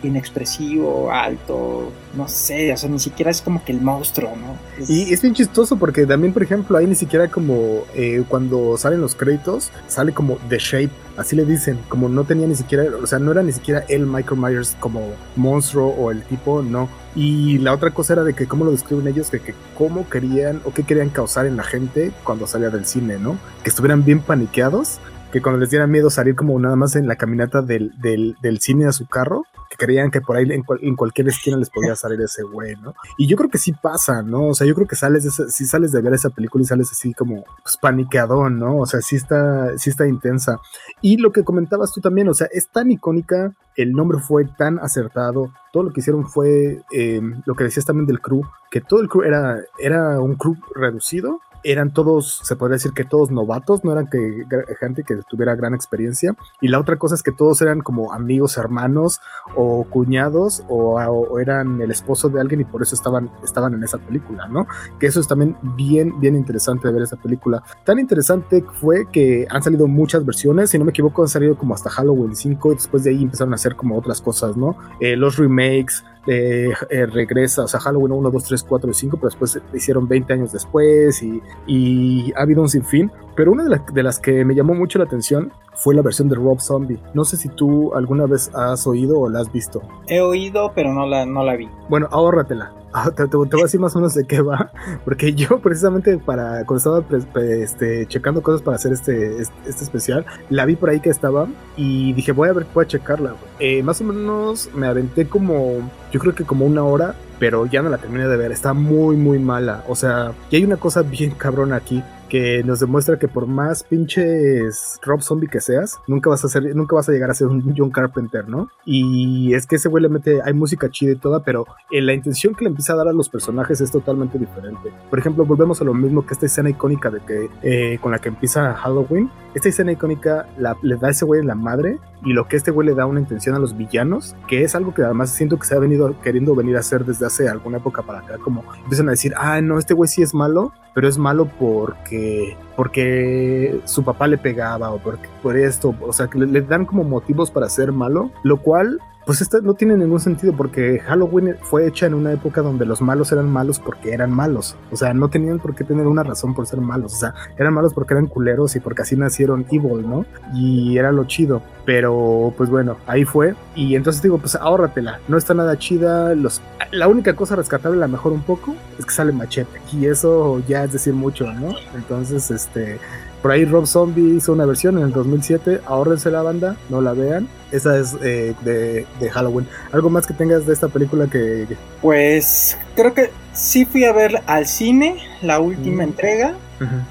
[0.03, 4.55] inexpresivo, alto, no sé, o sea, ni siquiera es como que el monstruo, ¿no?
[4.87, 9.01] Y es bien chistoso porque también, por ejemplo, ahí ni siquiera como eh, cuando salen
[9.01, 13.07] los créditos, sale como The Shape, así le dicen, como no tenía ni siquiera, o
[13.07, 15.01] sea, no era ni siquiera el Michael Myers como
[15.35, 16.87] monstruo o el tipo, no.
[17.15, 20.61] Y la otra cosa era de que cómo lo describen ellos, que, que cómo querían
[20.65, 23.39] o qué querían causar en la gente cuando salía del cine, ¿no?
[23.63, 24.99] Que estuvieran bien paniqueados
[25.31, 28.59] que cuando les diera miedo salir como nada más en la caminata del, del, del
[28.59, 31.95] cine a su carro, que creían que por ahí en, en, cualquier esquina les podía
[31.95, 32.95] salir ese güey, ¿no?
[33.17, 34.47] Y yo creo que sí pasa, ¿no?
[34.47, 36.89] O sea, yo creo que sales de si sales de ver esa película y sales
[36.91, 38.77] así como pues, paniqueadón, ¿no?
[38.77, 40.59] O sea, sí está, sí está intensa.
[41.01, 44.79] Y lo que comentabas tú también, o sea, es tan icónica, el nombre fue tan
[44.79, 49.01] acertado, todo lo que hicieron fue eh, lo que decías también del crew, que todo
[49.01, 53.83] el crew era, era un crew reducido, eran todos, se podría decir que todos novatos,
[53.83, 54.45] no eran que
[54.79, 56.35] gente que tuviera gran experiencia.
[56.61, 59.19] Y la otra cosa es que todos eran como amigos, hermanos
[59.55, 60.99] o cuñados o,
[61.39, 64.67] eran el esposo de alguien y por eso estaban, estaban en esa película, ¿no?
[64.99, 67.63] Que eso es también bien, bien interesante de ver esa película.
[67.85, 71.73] Tan interesante fue que han salido muchas versiones, si no me equivoco, han salido como
[71.73, 74.77] hasta Halloween 5 y después de ahí empezaron a hacer como otras cosas, ¿no?
[74.99, 79.29] Eh, los remakes, eh, regresa, o sea, Halloween 1, 2, 3, 4 y 5, pero
[79.29, 83.11] después hicieron 20 años después y, y ha habido un sinfín.
[83.39, 86.35] Pero una de, de, las que me llamó mucho la atención fue la versión de
[86.35, 86.99] Rob Zombie.
[87.13, 89.81] No sé si tú alguna vez has oído o la has visto.
[90.07, 91.69] He oído, pero no la, no la vi.
[91.87, 92.73] Bueno, ahórratela.
[92.91, 94.73] Ah, te, voy a decir más o menos de qué va,
[95.05, 100.65] porque yo precisamente para cuando estaba este, checando cosas para hacer este, este, especial, la
[100.65, 101.47] vi por ahí que estaba
[101.77, 103.35] y dije voy a ver, voy a checarla.
[103.59, 107.81] Eh, más o menos me aventé como, yo creo que como una hora, pero ya
[107.81, 109.83] no la terminé de ver, está muy muy mala.
[109.87, 113.83] O sea, y hay una cosa bien cabrona aquí que nos demuestra que por más
[113.83, 117.47] pinches Rob Zombie que seas, nunca vas a ser, nunca vas a llegar a ser
[117.47, 118.69] un John Carpenter, ¿no?
[118.85, 122.13] Y es que ese güey le mete, hay música chida y toda, pero en la
[122.13, 124.93] intención que le empieza a dar a los personajes es totalmente diferente.
[125.09, 128.19] Por ejemplo, volvemos a lo mismo que esta escena icónica de que eh, con la
[128.19, 131.97] que empieza Halloween, esta escena icónica la, le da a ese güey en la madre
[132.23, 134.93] y lo que este güey le da una intención a los villanos, que es algo
[134.93, 138.19] que además siento que se ha venido queriendo venir a hacer desde alguna época para
[138.19, 141.49] acá, como empiezan a decir, ah, no, este güey sí es malo, pero es malo
[141.59, 146.61] porque porque su papá le pegaba o porque por esto, o sea, que le, le
[146.61, 150.99] dan como motivos para ser malo, lo cual pues esto no tiene ningún sentido porque
[150.99, 154.75] Halloween fue hecha en una época donde los malos eran malos porque eran malos.
[154.91, 157.13] O sea, no tenían por qué tener una razón por ser malos.
[157.13, 160.25] O sea, eran malos porque eran culeros y porque así nacieron Evil, ¿no?
[160.53, 161.61] Y era lo chido.
[161.85, 163.55] Pero, pues bueno, ahí fue.
[163.75, 165.19] Y entonces digo, pues ahórratela.
[165.27, 166.33] No está nada chida.
[166.35, 169.79] Los, la única cosa rescatable, la mejor un poco, es que sale machete.
[169.93, 171.75] Y eso ya es decir mucho, ¿no?
[171.95, 172.99] Entonces, este
[173.41, 175.81] por ahí Rob Zombie hizo una versión en el 2007.
[175.85, 177.47] Ahórrense la banda, no la vean.
[177.71, 179.67] Esa es eh, de, Halloween.
[179.91, 181.67] ¿Algo más que tengas de esta película que...?
[182.01, 186.07] Pues creo que sí fui a ver al cine la última mm.
[186.09, 186.55] entrega.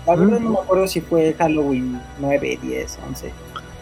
[0.07, 3.33] La verdad no me acuerdo si fue Halloween 9, 10, 11.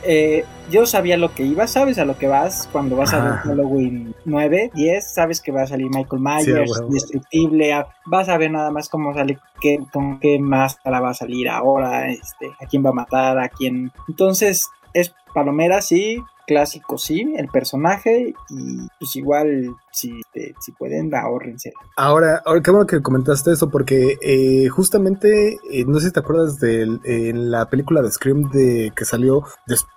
[0.03, 3.33] Eh, yo sabía lo que iba, sabes a lo que vas cuando vas a ver
[3.35, 8.71] Halloween 9, 10, sabes que va a salir Michael Myers, Destructible, vas a ver nada
[8.71, 12.91] más cómo sale, qué, con qué máscara va a salir ahora, este, a quién va
[12.91, 13.93] a matar, a quién.
[14.09, 20.21] Entonces, es palomera, sí, clásico, sí, el personaje, y pues igual si,
[20.61, 21.73] si pueden, ahorrense.
[21.97, 26.21] Ahora, ahora, qué bueno que comentaste eso, porque eh, justamente, eh, no sé si te
[26.21, 26.87] acuerdas de
[27.35, 29.43] la película de Scream de que salió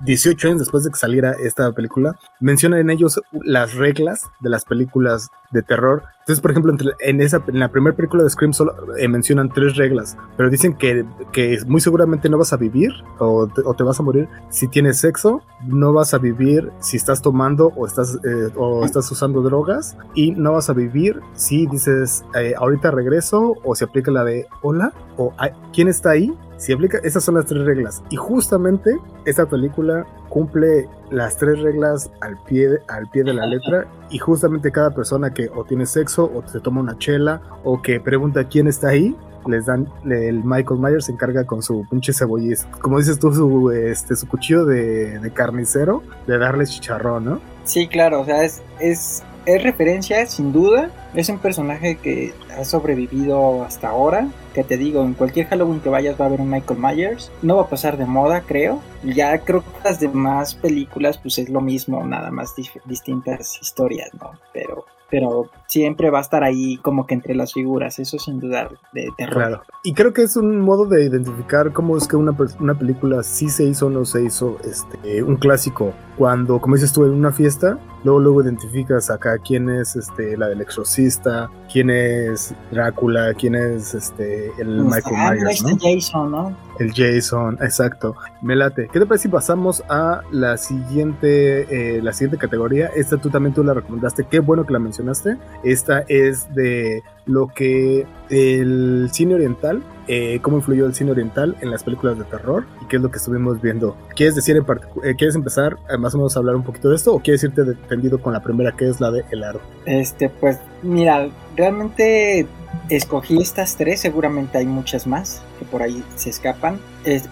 [0.01, 4.65] 18 años después de que saliera esta película, mencionan en ellos las reglas de las
[4.65, 6.03] películas de terror.
[6.29, 9.75] Entonces, por ejemplo, en, esa, en la primera película de Scream solo eh, mencionan tres
[9.77, 13.83] reglas, pero dicen que, que muy seguramente no vas a vivir o te, o te,
[13.83, 18.19] vas a morir si tienes sexo, no vas a vivir si estás tomando o estás,
[18.55, 23.73] o estás usando drogas y no vas a vivir si dices eh, ahorita regreso o
[23.73, 25.33] se aplica la de hola o
[25.73, 26.31] quién está ahí.
[26.59, 28.03] Si aplica, esas son las tres reglas.
[28.09, 28.91] Y justamente
[29.25, 33.87] esta película cumple las tres reglas al pie, al pie de la letra.
[34.09, 38.01] Y justamente cada persona que o tiene sexo o se toma una chela o que
[38.01, 39.15] pregunta quién está ahí,
[39.47, 43.71] les dan, el Michael Myers se encarga con su pinche cebollista, como dices tú, su,
[43.71, 47.41] este, su cuchillo de, de carnicero, de darle chicharrón, ¿no?
[47.63, 50.89] Sí, claro, o sea, es, es es referencia, sin duda.
[51.15, 54.27] Es un personaje que ha sobrevivido hasta ahora.
[54.63, 57.31] Te digo, en cualquier Halloween que vayas va a haber un Michael Myers.
[57.41, 58.81] No va a pasar de moda, creo.
[59.03, 62.53] Ya creo que las demás películas, pues es lo mismo, nada más
[62.85, 64.31] distintas historias, ¿no?
[64.53, 68.71] Pero pero siempre va a estar ahí como que entre las figuras, eso sin dudar
[68.91, 69.35] de terror.
[69.35, 69.61] Claro.
[69.83, 73.49] Y creo que es un modo de identificar cómo es que una, una película sí
[73.49, 75.93] se hizo o no se hizo este, un clásico.
[76.17, 80.47] Cuando, como dices tú, en una fiesta, luego luego identificas acá quién es este, la
[80.47, 85.77] del exorcista, quién es Drácula, quién es este, el Michael Myers, ¿no?
[85.79, 86.57] Jason, ¿no?
[86.79, 88.15] El Jason, exacto.
[88.41, 88.89] Me late.
[88.91, 92.87] ¿Qué te parece si pasamos a la siguiente, eh, la siguiente categoría?
[92.95, 94.25] Esta tú también tú la recomendaste.
[94.25, 95.37] Qué bueno que la mencionaste.
[95.63, 101.69] Esta es de lo que el cine oriental, eh, cómo influyó el cine oriental en
[101.69, 103.95] las películas de terror y qué es lo que estuvimos viendo.
[104.15, 104.63] ¿Quieres decir en
[105.03, 107.43] eh, quieres empezar eh, más o menos a hablar un poquito de esto o quieres
[107.43, 109.61] irte dependido con la primera que es la de El Aro?
[109.85, 112.47] Este, pues mira, realmente
[112.89, 116.79] escogí estas tres, seguramente hay muchas más que por ahí se escapan.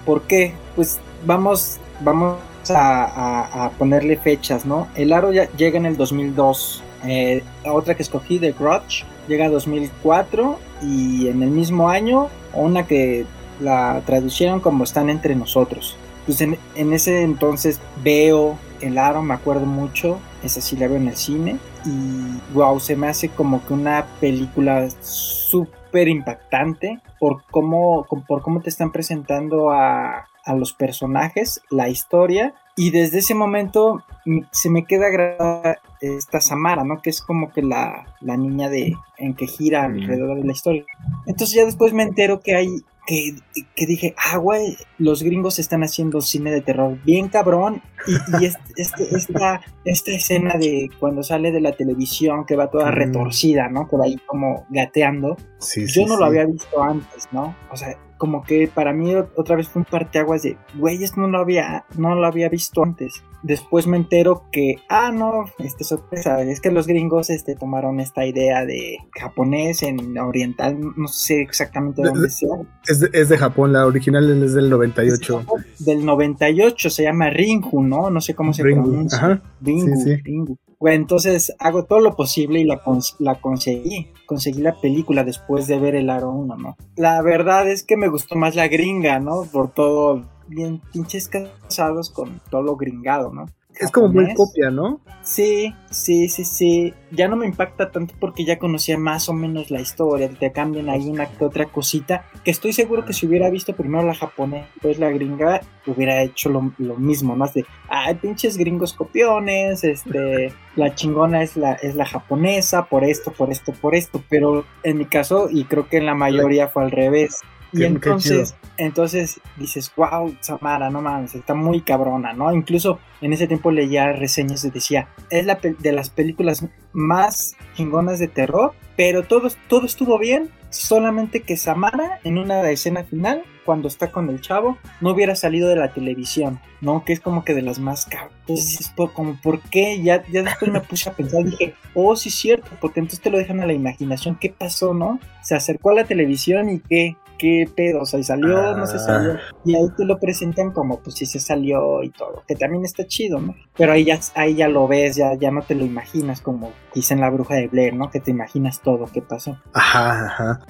[0.06, 0.54] ¿Por qué?
[0.76, 2.38] Pues vamos, vamos
[2.70, 4.88] a, ponerle fechas, ¿no?
[4.96, 6.84] El Aro ya llega en el 2002.
[7.04, 12.86] La otra que escogí, The Grudge, llega a 2004 y en el mismo año una
[12.86, 13.26] que
[13.60, 15.98] la traducieron como Están entre nosotros.
[16.26, 21.08] Pues en, ese entonces veo el aro, me acuerdo mucho, esa sí la veo en
[21.08, 28.06] el cine y wow, se me hace como que una película súper impactante por cómo,
[28.28, 34.04] por cómo te están presentando a, a los personajes, la historia y desde ese momento
[34.52, 37.02] se me queda grabada esta Samara, ¿no?
[37.02, 40.86] Que es como que la, la niña de en que gira alrededor de la historia.
[41.26, 43.36] Entonces ya después me entero que hay que,
[43.74, 47.82] que, dije, ah, güey, los gringos están haciendo cine de terror bien cabrón.
[48.06, 52.92] Y, y este, esta, esta escena de cuando sale de la televisión que va toda
[52.92, 53.88] retorcida, ¿no?
[53.88, 55.38] Por ahí como gateando.
[55.74, 57.56] yo no lo había visto antes, ¿no?
[57.72, 61.28] O sea, como que para mí otra vez fue un parteaguas de, güey, esto no
[61.28, 63.24] lo había, no lo había visto antes.
[63.44, 68.26] Después me entero que, ah, no, este sorpresa, es que los gringos este, tomaron esta
[68.26, 72.58] idea de japonés en oriental, no sé exactamente dónde sea.
[72.88, 75.46] Es de, es de Japón, la original es del 98.
[75.80, 78.10] del 98, se llama Ringu, ¿no?
[78.10, 79.18] No sé cómo se pronuncia.
[79.18, 79.42] Ajá.
[79.62, 80.58] Ringu, Ringu.
[80.80, 82.82] Bueno, entonces hago todo lo posible y la,
[83.20, 84.12] la conseguí.
[84.28, 86.78] Conseguí la película después de ver el Aro 1, ¿no?
[86.96, 89.44] La verdad es que me gustó más la gringa, ¿no?
[89.52, 93.46] Por todo bien pinches casados con todo lo gringado, ¿no?
[93.80, 95.00] Es como muy copia, ¿no?
[95.22, 96.94] Sí, sí, sí, sí.
[97.12, 100.30] Ya no me impacta tanto porque ya conocía más o menos la historia.
[100.30, 102.26] Te cambian ahí una que otra cosita.
[102.44, 106.50] Que estoy seguro que si hubiera visto primero la japonesa, pues la gringa, hubiera hecho
[106.50, 106.62] lo,
[106.98, 107.46] mismo, ¿no?
[107.48, 113.32] De, ay, pinches gringos copiones, este, la chingona es la, es la japonesa, por esto,
[113.32, 114.24] por esto, por esto.
[114.30, 118.56] Pero en mi caso, y creo que en la mayoría fue al revés y entonces,
[118.78, 122.54] entonces dices, wow, Samara, no mames, está muy cabrona, ¿no?
[122.54, 128.20] Incluso en ese tiempo leía reseñas y decía, es la de las películas más chingonas
[128.20, 133.88] de terror, pero todo, todo estuvo bien, solamente que Samara en una escena final, cuando
[133.88, 137.04] está con el chavo, no hubiera salido de la televisión, ¿no?
[137.04, 138.32] Que es como que de las más cabras.
[138.42, 140.02] Entonces, como, ¿por qué?
[140.02, 143.30] Ya, ya después me puse a pensar, dije, oh, sí es cierto, porque entonces te
[143.30, 145.20] lo dejan a la imaginación, ¿qué pasó, no?
[145.44, 149.00] Se acercó a la televisión y qué, qué pedo, o sea, y salió, no se
[149.00, 149.34] salió.
[149.34, 149.40] Ah.
[149.66, 153.06] Y ahí te lo presentan como, pues sí se salió y todo, que también está
[153.06, 153.56] chido, ¿no?
[153.78, 157.22] Pero ahí ya, ahí ya lo ves, ya, ya no te lo imaginas como dicen
[157.22, 158.10] la bruja de Blair, ¿no?
[158.10, 159.58] Que te imaginas todo, qué pasó.
[159.74, 160.66] Ajá, ajá.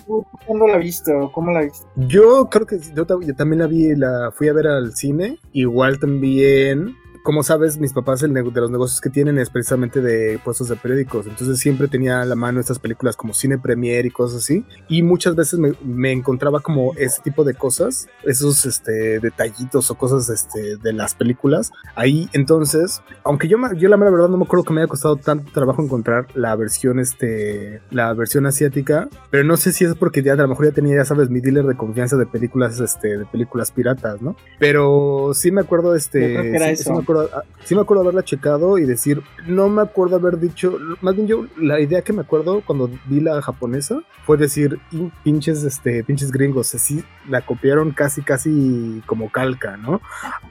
[0.45, 1.31] ¿Cuándo la visto?
[1.33, 1.87] ¿Cómo la viste?
[1.95, 5.99] Yo creo que yo, yo también la vi, la fui a ver al cine, igual
[5.99, 6.95] también
[7.27, 10.77] como sabes, mis papás el de los negocios que tienen es precisamente de puestos de
[10.77, 11.27] periódicos.
[11.27, 14.63] Entonces siempre tenía a la mano estas películas como Cine Premier y cosas así.
[14.87, 20.29] Y muchas veces me, encontraba como ese tipo de cosas, esos este, detallitos o cosas
[20.29, 21.73] este, de las películas.
[21.95, 25.51] Ahí entonces, aunque yo, yo la verdad no me acuerdo que me haya costado tanto
[25.51, 29.09] trabajo encontrar la versión, este, la versión asiática.
[29.31, 31.41] Pero no sé si es porque ya a lo mejor ya tenía, ya sabes, mi
[31.41, 34.37] dealer de confianza de películas, este, de películas piratas, ¿no?
[34.59, 38.85] Pero sí me acuerdo, este, sí, me acuerdo Ah, sí me acuerdo haberla checado y
[38.85, 42.89] decir, no me acuerdo haber dicho, más bien yo, la idea que me acuerdo cuando
[43.05, 44.79] vi la japonesa fue decir,
[45.23, 50.01] pinches, este, pinches gringos, así la copiaron casi, casi como calca, ¿no?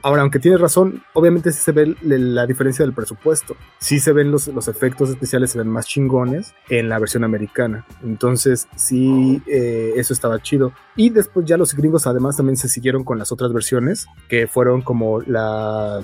[0.01, 4.31] Ahora, aunque tienes razón, obviamente sí se ve la diferencia del presupuesto, sí se ven
[4.31, 9.93] los, los efectos especiales, se ven más chingones en la versión americana, entonces sí, eh,
[9.95, 10.73] eso estaba chido.
[10.95, 14.81] Y después ya los gringos además también se siguieron con las otras versiones, que fueron
[14.81, 16.01] como la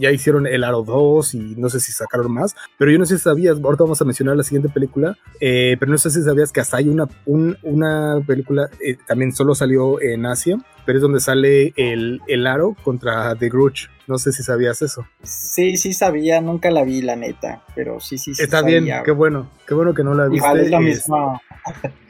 [0.00, 3.16] Ya hicieron el Aro 2 y no sé si sacaron más, pero yo no sé
[3.16, 6.52] si sabías, ahorita vamos a mencionar la siguiente película, eh, pero no sé si sabías
[6.52, 11.20] que hasta hay una, una película, eh, también solo salió en Asia, pero es donde
[11.20, 13.88] sale el, el aro contra The Grudge.
[14.06, 15.06] No sé si sabías eso.
[15.22, 19.10] Sí, sí sabía, nunca la vi, la neta, pero sí, sí, sí Está bien, qué
[19.12, 20.60] bueno, qué bueno que no la viste.
[20.60, 21.40] es lo mismo.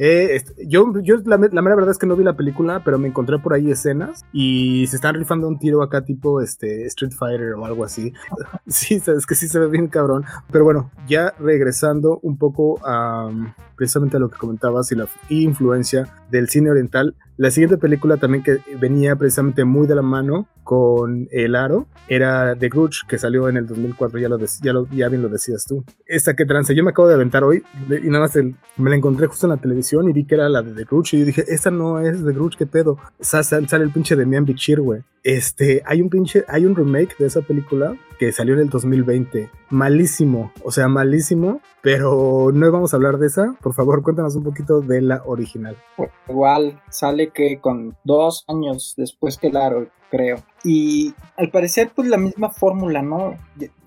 [0.01, 3.07] Eh, yo, yo la, la, mera verdad es que no vi la película, pero me
[3.07, 7.55] encontré por ahí escenas y se están rifando un tiro acá tipo este Street Fighter
[7.55, 8.13] o algo así.
[8.67, 10.25] sí, es que sí se ve bien cabrón.
[10.51, 13.31] Pero bueno, ya regresando un poco a
[13.77, 18.45] precisamente a lo que comentabas y la influencia del cine oriental, la siguiente película también
[18.45, 23.49] que venía precisamente muy de la mano con El Aro era The Grudge, que salió
[23.49, 25.85] en el 2004, ya, lo ya, lo, ya bien lo decías tú.
[26.07, 28.37] Esta que trance, yo me acabo de aventar hoy y nada más
[28.77, 31.15] me la encontré justo en la televisión y vi que era la de The Grudge
[31.15, 32.99] y dije, esta no es The Grudge, ¿qué pedo?
[33.21, 35.03] Sale, sale el pinche de Mian Bichir, güey.
[35.25, 39.51] Este, hay un pinche, hay un remake de esa película que salió en el 2020.
[39.71, 43.55] Malísimo, o sea, malísimo, pero no vamos a hablar de esa.
[43.63, 45.77] Por favor, cuéntanos un poquito de la original.
[46.29, 49.71] Igual, sale que con dos años después que la
[50.15, 50.37] creo.
[50.63, 53.37] Y al parecer, pues la misma fórmula, ¿no?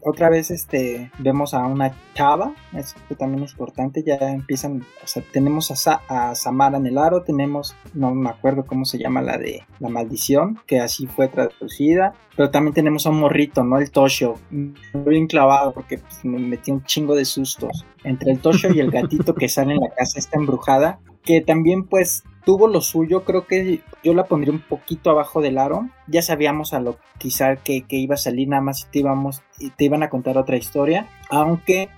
[0.04, 5.24] Otra vez este, vemos a una chava, eso también es importante, ya empiezan, o sea,
[5.32, 9.38] tenemos a, a, Samara en el aro, tenemos, no me acuerdo cómo se llama la
[9.38, 13.80] de la maldición, que así fue traducida, pero también tenemos a un morrito, ¿no?
[13.80, 18.74] El Toshio, bien clavado porque pues, me metí un chingo de sustos entre el Toshio
[18.74, 22.80] y el gatito que sale en la casa esta embrujada, que también pues tuvo lo
[22.80, 25.90] suyo, creo que yo la pondría un poquito abajo del aro.
[26.08, 29.86] Ya sabíamos a lo quizá que, que iba a salir, nada más te, íbamos, te
[29.86, 31.90] iban a contar otra historia, aunque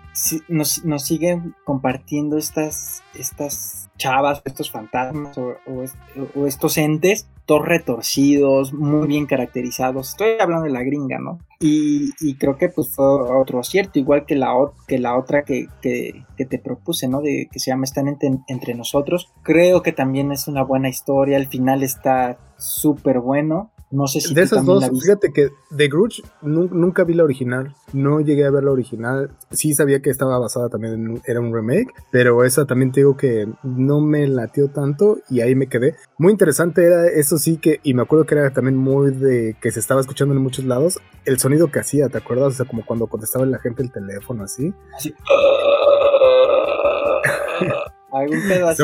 [0.48, 9.08] nos, nos siguen compartiendo estas, estas chavas, estos fantasmas o, estos entes todos retorcidos, muy
[9.08, 10.10] bien caracterizados.
[10.10, 11.40] Estoy hablando de la gringa, ¿no?
[11.60, 14.54] Y, creo que pues fue otro acierto, igual que la,
[14.88, 17.22] que la otra que, que, te propuse, ¿no?
[17.22, 18.08] De que se llama Están
[18.48, 19.34] entre, nosotros.
[19.42, 23.72] Creo que también es una buena historia, el final está súper bueno.
[23.92, 28.20] No sé si de esas dos, fíjate que The Grudge nunca vi la original, no
[28.22, 29.32] llegué a ver la original.
[29.50, 33.18] Sí sabía que estaba basada también en era un remake, pero esa también te digo
[33.18, 35.96] que no me latió tanto y ahí me quedé.
[36.20, 39.72] Muy interesante era eso sí que y me acuerdo que era también muy de que
[39.72, 42.48] se estaba escuchando en muchos lados el sonido que hacía, ¿te acuerdas?
[42.48, 44.72] O sea, como cuando contestaba la gente el teléfono así.
[44.96, 45.14] Así.
[48.12, 48.84] Algún pedo así.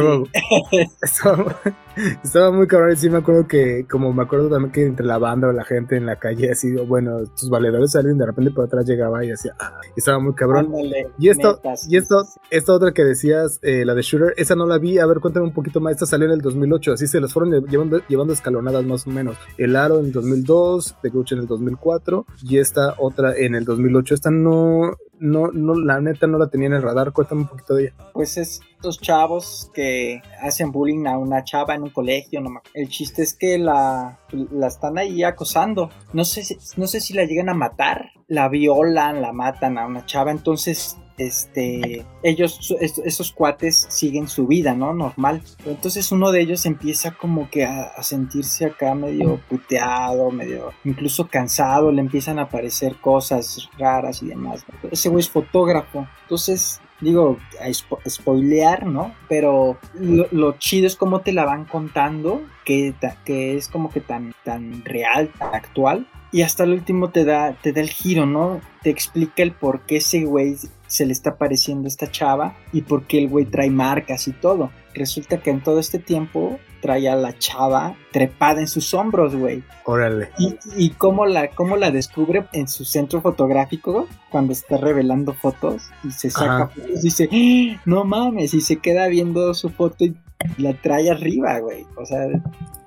[2.24, 5.18] Estaba, muy cabrón y sí me acuerdo que, como me acuerdo también que entre la
[5.18, 8.66] banda o la gente en la calle, así, bueno, tus valedores salen de repente por
[8.66, 10.72] atrás llegaba y decía, ah, estaba muy cabrón.
[11.18, 14.78] y esto, y esto, esta otra que decías, eh, la de Shooter, esa no la
[14.78, 17.34] vi, a ver, cuéntame un poquito más, esta salió en el 2008, así se las
[17.34, 19.38] fueron llevando, llevando escalonadas más o menos.
[19.58, 23.66] El Aro en el 2002, The Coach en el 2004 y esta otra en el
[23.66, 24.16] 2008.
[24.16, 27.12] Esta no, no, no, la neta no la tenía en el radar.
[27.12, 27.94] Cuéntame un poquito de ella.
[28.14, 32.40] Pues es estos chavos que hacen bullying a una chava en un colegio.
[32.40, 34.20] No el chiste es que la,
[34.52, 35.90] la están ahí acosando.
[36.14, 40.06] No sé, no sé si la llegan a matar, la violan, la matan a una
[40.06, 40.30] chava.
[40.30, 44.94] Entonces este, ellos, esos cuates siguen su vida, ¿no?
[44.94, 45.42] Normal.
[45.66, 51.92] Entonces uno de ellos empieza como que a, sentirse acá medio puteado, medio incluso cansado,
[51.92, 54.64] le empiezan a aparecer cosas raras y demás.
[54.92, 56.08] Ese güey es fotógrafo.
[56.24, 59.14] Entonces, digo, a spoilear, ¿no?
[59.28, 62.94] Pero lo, chido es cómo te la van contando, que,
[63.26, 66.08] que es como que tan, tan real, tan actual.
[66.32, 68.60] Y hasta el último te da, te da el giro, ¿no?
[68.82, 70.58] Te explica el por qué ese güey
[70.88, 74.72] se le está apareciendo esta chava y por qué el güey trae marcas y todo.
[74.94, 79.64] Resulta que en todo este tiempo trae a la chava trepada en sus hombros, güey.
[79.86, 80.30] Órale.
[80.38, 85.90] Y, y cómo, la, cómo la descubre en su centro fotográfico cuando está revelando fotos
[86.04, 87.82] y se saca fotos y dice, ¡Ah!
[87.86, 90.16] no mames, y se queda viendo su foto y
[90.58, 91.86] la trae arriba, güey.
[91.98, 92.28] O sea,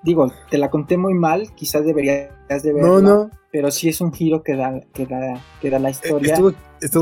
[0.03, 2.31] digo, te la conté muy mal, quizás deberías
[2.63, 2.89] de verla.
[2.89, 3.31] No, no.
[3.51, 6.35] Pero sí es un giro que da, que da, que da la historia.
[6.35, 6.53] Estuvo,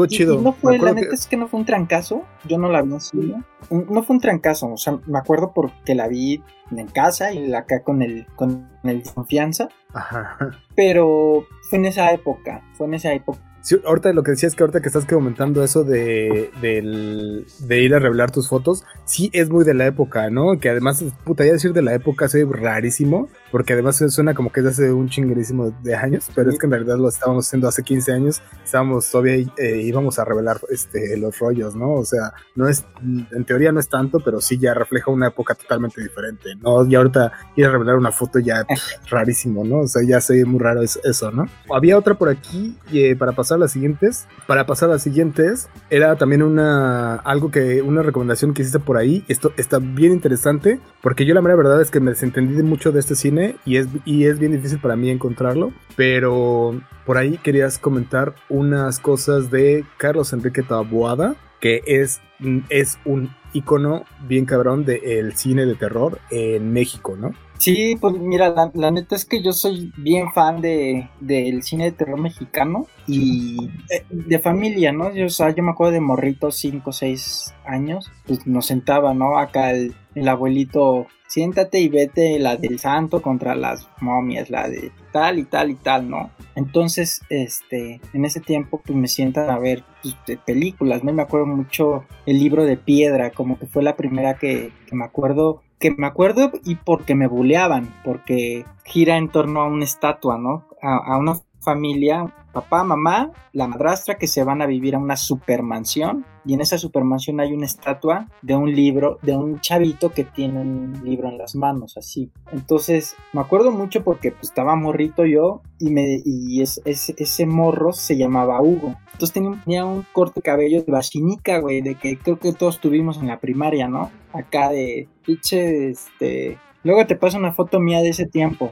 [0.06, 0.40] chido.
[0.40, 2.22] no fue, la neta es que no fue un trancazo.
[2.44, 3.34] Yo no la vi así.
[3.70, 4.72] No fue un trancazo.
[4.72, 9.02] O sea, me acuerdo porque la vi en casa y acá con el, con el
[9.02, 9.68] confianza.
[9.94, 10.36] Ajá.
[10.74, 12.62] Pero fue en esa época.
[12.74, 13.40] Fue en esa época
[13.84, 17.98] ahorita lo que decías es que ahorita que estás comentando eso de, de, ir a
[17.98, 20.58] revelar tus fotos, sí es muy de la época, ¿no?
[20.60, 24.60] Que además, puta, ya decir de la época soy rarísimo, porque además suena como que
[24.60, 27.68] es de hace un chinguerísimo de años, pero es que en realidad lo estábamos haciendo
[27.68, 31.92] hace 15 años, estábamos todavía, eh, íbamos a revelar este, los rollos, ¿no?
[31.94, 35.54] O sea, no es, en teoría no es tanto, pero sí ya refleja una época
[35.54, 36.86] totalmente diferente, ¿no?
[36.86, 38.64] Y ahorita ir a revelar una foto ya
[39.10, 39.80] rarísimo, ¿no?
[39.80, 41.46] O sea, ya sé muy raro eso, ¿no?
[41.74, 46.16] Había otra por aquí eh, para pasar las siguientes, para pasar a las siguientes, era
[46.16, 51.24] también una, algo que, una recomendación que hiciste por ahí, esto está bien interesante, porque
[51.24, 54.24] yo la mera verdad es que me desentendí mucho de este cine y es, y
[54.24, 60.32] es bien difícil para mí encontrarlo, pero por ahí querías comentar unas cosas de Carlos
[60.32, 62.20] Enrique Taboada, que es,
[62.68, 67.30] es un icono bien cabrón del cine de terror en México, ¿no?
[67.59, 71.92] Sí, pues mira, la, neta es que yo soy bien fan de del cine de
[71.92, 73.70] terror mexicano y
[74.11, 75.12] de, familia, ¿no?
[75.14, 79.14] Yo, o sea, yo me acuerdo de morrito, 5 o 6 años, pues nos sentaba,
[79.14, 79.38] ¿no?
[79.38, 84.92] Acá el, el abuelito siéntate y vete la del santo contra las momias, la de
[85.12, 86.30] tal y tal y tal, ¿no?
[86.54, 91.12] Entonces, este, en ese tiempo, pues me sientan a ver pues, películas, ¿no?
[91.12, 95.62] Me acuerdo mucho el libro de piedra, como que fue la primera que, me acuerdo,
[95.78, 100.66] que me acuerdo y porque me buleaban, porque gira en torno a una estatua, ¿no?
[100.80, 106.24] A una familia, papá, mamá, la madrastra que se van a vivir a una supermansión
[106.46, 110.62] y en esa supermansión hay una estatua de un libro, de un chavito que tiene
[110.62, 112.30] un libro en las manos, así.
[112.52, 118.16] Entonces, me acuerdo mucho porque pues, estaba morrito yo y, me, y ese morro se
[118.16, 118.96] llamaba Hugo.
[119.12, 119.34] Entonces
[119.66, 123.26] tenía, un corte de cabello de vacinica, güey, de que creo que todos tuvimos en
[123.26, 124.11] la primaria, ¿no?
[124.32, 126.57] Acá de pinche, este,
[126.87, 128.70] Luego te paso una foto mía de ese tiempo.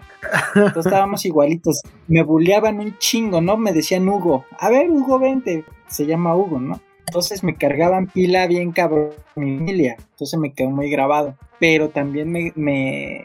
[0.55, 1.83] Entonces estábamos igualitos.
[2.07, 3.57] Me bulleaban un chingo, ¿no?
[3.57, 4.45] Me decían Hugo.
[4.61, 5.65] A ver, Hugo, vente.
[5.89, 6.81] Se llama Hugo, ¿no?
[7.09, 9.97] Entonces me cargaban pila bien cabrón mi familia.
[10.15, 11.37] Entonces me quedó muy grabado.
[11.59, 13.25] pero también me, me,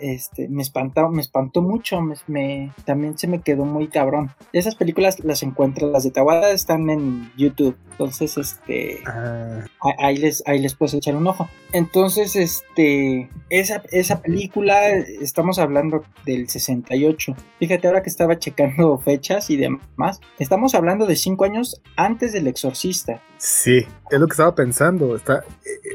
[0.00, 4.30] este, me, espantó, me espantó mucho, me, también se me quedó muy cabrón.
[4.52, 9.64] Esas películas las encuentro, las de Tawada están en YouTube, entonces este ah.
[9.98, 11.48] ahí, les, ahí les puedes echar un ojo.
[11.72, 17.34] Entonces, este, esa, esa película, estamos hablando del 68.
[17.58, 22.46] Fíjate ahora que estaba checando fechas y demás, estamos hablando de cinco años antes del
[22.46, 23.22] exorcista.
[23.38, 25.14] Sí, es lo que estaba pensando.
[25.14, 25.44] Está,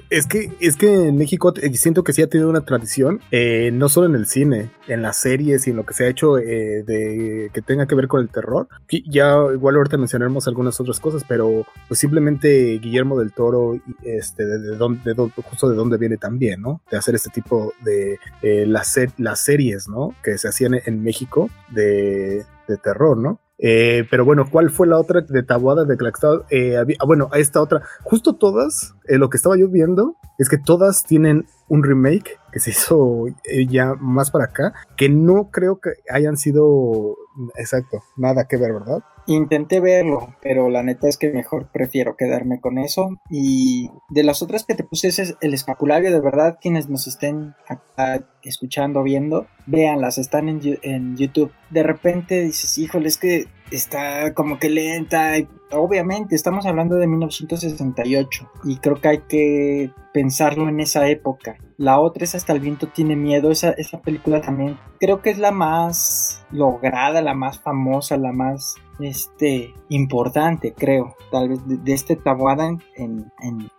[0.10, 3.89] es que, es que en México siento que sí ha tenido una tradición, eh, no
[3.89, 6.84] solo en el cine, en las series y en lo que se ha hecho eh,
[6.84, 8.68] de que tenga que ver con el terror.
[9.06, 14.76] Ya igual ahorita mencionaremos algunas otras cosas, pero pues simplemente Guillermo del Toro, este, de,
[14.76, 16.82] dónde, justo de dónde viene también, ¿no?
[16.89, 20.16] De hacer este tipo de eh, las, las series, ¿no?
[20.24, 23.39] Que se hacían en México de, de terror, ¿no?
[23.66, 26.41] Eh, pero bueno, ¿cuál fue la otra de Tabuada de Claxtad?
[26.49, 27.82] Eh, ah, bueno, esta otra.
[28.03, 32.59] Justo todas, eh, lo que estaba yo viendo es que todas tienen un remake que
[32.59, 37.16] se hizo eh, ya más para acá, que no creo que hayan sido
[37.55, 38.99] exacto, nada que ver, ¿verdad?
[39.26, 43.09] Intenté verlo, pero la neta es que mejor prefiero quedarme con eso.
[43.30, 47.55] Y de las otras que te puse, es el escapulario, de verdad, quienes nos estén
[47.67, 51.51] acá escuchando, viendo, véanlas, están en, en YouTube.
[51.69, 55.34] De repente dices, híjole, es que está como que lenta.
[55.71, 61.57] Obviamente, estamos hablando de 1968 y creo que hay que pensarlo en esa época.
[61.78, 63.51] La otra es Hasta el viento tiene miedo.
[63.51, 68.76] Esa, esa película también creo que es la más lograda, la más famosa, la más
[69.00, 73.72] este, importante, creo, tal vez de, este tabuada en, en,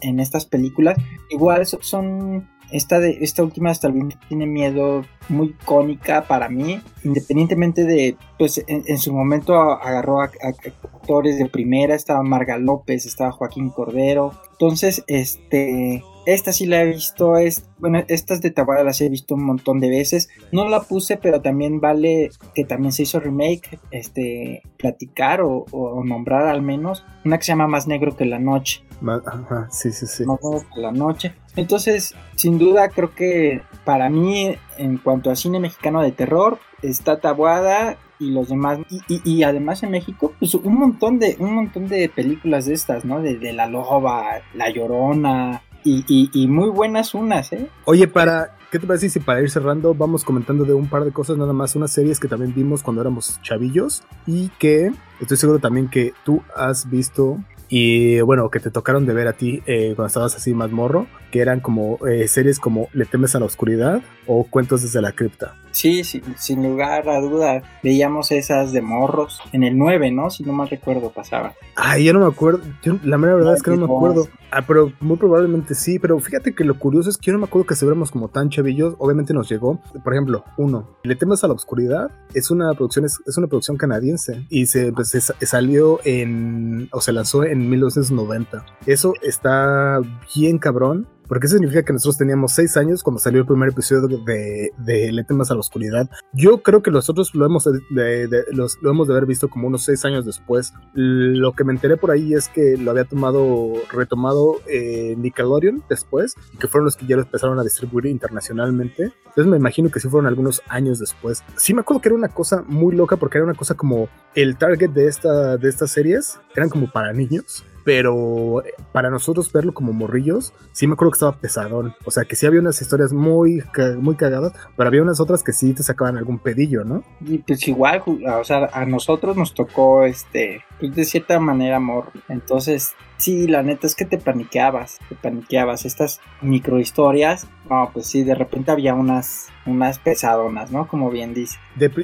[0.00, 0.96] en, estas películas.
[1.30, 7.84] Igual son esta, de, esta última hasta el tiene miedo muy icónica para mí, independientemente
[7.84, 13.70] de, pues en, su momento agarró a, actores de primera, estaba Marga López, estaba Joaquín
[13.70, 19.08] Cordero, entonces, este, esta sí la he visto, es, bueno, estas de Tabara las he
[19.08, 20.28] visto un montón de veces.
[20.52, 25.64] No la puse, pero también vale que también se hizo remake, este, platicar o,
[26.04, 28.84] nombrar al menos una que se llama Más Negro que la Noche.
[29.26, 30.24] Ajá, sí, sí, sí.
[30.24, 31.34] Más Negro que la Noche.
[31.56, 37.20] Entonces, sin duda, creo que para mí, en cuanto a cine mexicano de terror, está
[37.20, 42.10] Tabuada y los demás y, además en México pues un montón de un montón de
[42.10, 47.68] películas de estas no de, de la loba la llorona y, muy buenas unas eh
[47.84, 51.10] oye para ¿Qué te parece si para ir cerrando vamos comentando de un par de
[51.10, 55.58] cosas nada más, unas series que también vimos cuando éramos chavillos y que estoy seguro
[55.58, 57.38] también que tú has visto
[57.72, 61.06] y bueno, que te tocaron de ver a ti eh, cuando estabas así más morro,
[61.30, 65.12] que eran como eh, series como Le temes a la oscuridad o Cuentos desde la
[65.12, 65.54] cripta.
[65.72, 67.62] Sí, sí, sin lugar a duda.
[67.82, 69.40] Veíamos esas de morros.
[69.52, 70.30] En el 9, ¿no?
[70.30, 71.54] Si no mal recuerdo, pasaba.
[71.76, 72.60] Ay, yo no me acuerdo.
[73.04, 74.28] la mera verdad es que no me acuerdo.
[74.50, 75.98] Ah, pero muy probablemente sí.
[75.98, 78.28] Pero fíjate que lo curioso es que yo no me acuerdo que se viéramos como
[78.28, 78.94] tan chavillos.
[78.98, 79.80] Obviamente nos llegó.
[80.02, 82.10] Por ejemplo, uno, Le temas a la oscuridad.
[82.34, 84.44] Es una producción, es, una producción canadiense.
[84.48, 86.88] Y se, pues, salió en.
[86.92, 88.64] o se lanzó en 1990.
[88.86, 90.00] Eso está
[90.34, 94.18] bien cabrón porque eso significa que nosotros teníamos seis años cuando salió el primer episodio
[94.18, 96.10] de, de Le temas a la oscuridad.
[96.32, 99.84] Yo creo que nosotros lo hemos de, los, lo hemos de haber visto como unos
[99.84, 100.74] seis años después.
[100.92, 106.34] Lo que me enteré por ahí es que lo había tomado, retomado eh, Nickelodeon después,
[106.58, 109.12] que fueron los que ya lo empezaron a distribuir internacionalmente.
[109.26, 111.44] Entonces me imagino que sí fueron algunos años después.
[111.54, 114.56] Sí me acuerdo que era una cosa muy loca porque era una cosa como el
[114.56, 119.72] target de, esta, de estas series, eran como para niños pero eh, para nosotros verlo
[119.74, 121.94] como morrillos, sí me acuerdo que estaba pesadón.
[122.04, 123.62] O sea, que sí había unas historias muy,
[123.98, 127.02] muy cagadas, pero había unas otras que sí te sacaban algún pedillo, ¿no?
[127.20, 132.10] Y pues igual, o sea, a nosotros nos tocó, este, pues de cierta manera amor.
[132.28, 135.84] Entonces, sí, la neta es que te paniqueabas, te paniqueabas.
[135.84, 140.88] Estas microhistorias, no, pues sí, de repente había unas, unas pesadonas, ¿no?
[140.88, 141.58] Como bien dice.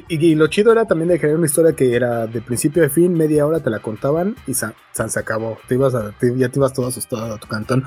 [0.07, 3.13] y, lo chido era también de crear una historia que era de principio a fin,
[3.13, 5.57] media hora te la contaban y san, se acabó.
[5.67, 7.83] Te ibas ya te ibas todo asustado a tu cantón,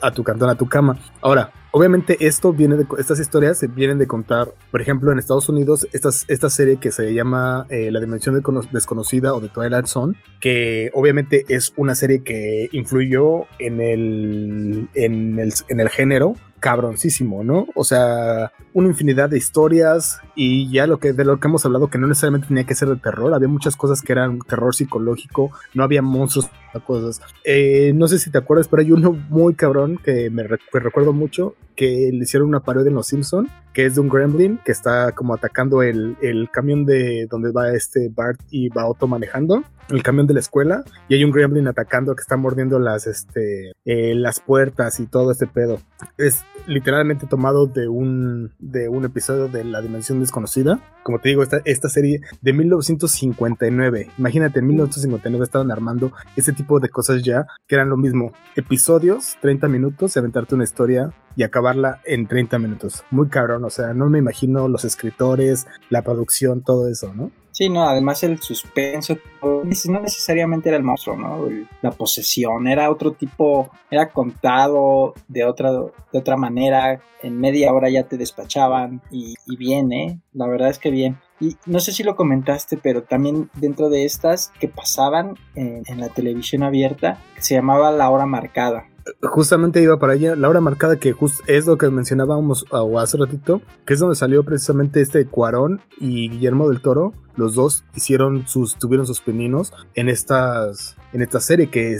[0.00, 0.98] a tu cantón, a tu cama.
[1.20, 5.48] Ahora, obviamente esto viene de, estas historias se vienen de contar, por ejemplo, en Estados
[5.48, 10.92] Unidos, esta serie que se llama eh, La Dimensión Desconocida o The Twilight Zone, que
[10.94, 17.66] obviamente es una serie que influyó en el, en el, en el género cabroncísimo, ¿no?
[17.74, 21.90] O sea, una infinidad de historias y ya lo que de lo que hemos hablado
[21.90, 25.50] que no necesariamente tenía que ser de terror, había muchas cosas que eran terror psicológico,
[25.74, 26.48] no había monstruos,
[26.80, 27.20] cosas.
[27.44, 31.54] Eh, no sé si te acuerdas, pero hay uno muy cabrón que me recuerdo mucho,
[31.76, 35.12] que le hicieron una parodia en Los Simpson, que es de un gremlin que está
[35.12, 40.02] como atacando el, el camión de donde va este Bart y va Otto manejando, el
[40.02, 44.14] camión de la escuela, y hay un gremlin atacando que está mordiendo las, este, eh,
[44.14, 45.80] las puertas y todo este pedo.
[46.16, 50.80] Es literalmente tomado de un, de un episodio de La Dimensión Desconocida.
[51.02, 54.10] Como te digo, esta, esta serie de 1959.
[54.16, 58.32] Imagínate, en 1959 estaban armando este tipo de cosas ya, que eran lo mismo.
[58.56, 63.04] Episodios, 30 minutos, y aventarte una historia y acabarla en 30 minutos.
[63.10, 67.30] Muy cabrón, o sea, no me imagino los escritores, la producción, todo eso, ¿no?
[67.54, 71.48] Sí, no, además el suspenso, no necesariamente era el monstruo, ¿no?
[71.82, 77.88] La posesión, era otro tipo, era contado de otra, de otra manera, en media hora
[77.90, 80.20] ya te despachaban y, y bien, ¿eh?
[80.32, 81.16] La verdad es que bien.
[81.40, 86.08] Y no sé si lo comentaste, pero también dentro de estas que pasaban en, la
[86.08, 88.86] televisión abierta, se llamaba La Hora Marcada.
[89.22, 91.14] Justamente iba para allá, la hora marcada que
[91.46, 92.64] es lo que mencionábamos
[92.98, 97.84] hace ratito, que es donde salió precisamente este Cuarón y Guillermo del Toro, los dos
[97.94, 101.98] hicieron sus, tuvieron sus peninos en estas, en esta serie que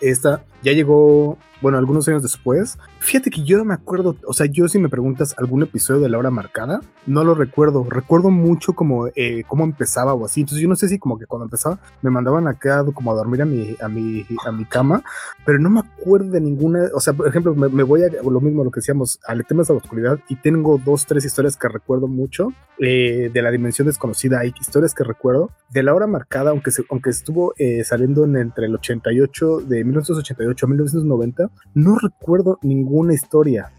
[0.00, 2.78] esta ya llegó, bueno, algunos años después.
[2.98, 6.08] Fíjate que yo no me acuerdo, o sea, yo si me preguntas algún episodio de
[6.08, 7.84] la hora marcada, no lo recuerdo.
[7.84, 10.40] Recuerdo mucho como eh, cómo empezaba o así.
[10.40, 13.42] Entonces yo no sé si como que cuando empezaba me mandaban acá como a dormir
[13.42, 15.04] a mi, a mi, a mi cama,
[15.44, 18.64] pero no me acuerdo de ninguna, o sea, por ejemplo, me, voy a lo mismo
[18.64, 22.08] lo que decíamos, al tema de la oscuridad y tengo dos, tres historias que recuerdo
[22.08, 24.40] mucho eh, de la dimensión desconocida.
[24.40, 28.66] Hay historias que recuerdo de la hora marcada, aunque, aunque estuvo eh, saliendo en, entre
[28.66, 33.72] el 88, de 1988 a 1990, no recuerdo ninguna historia.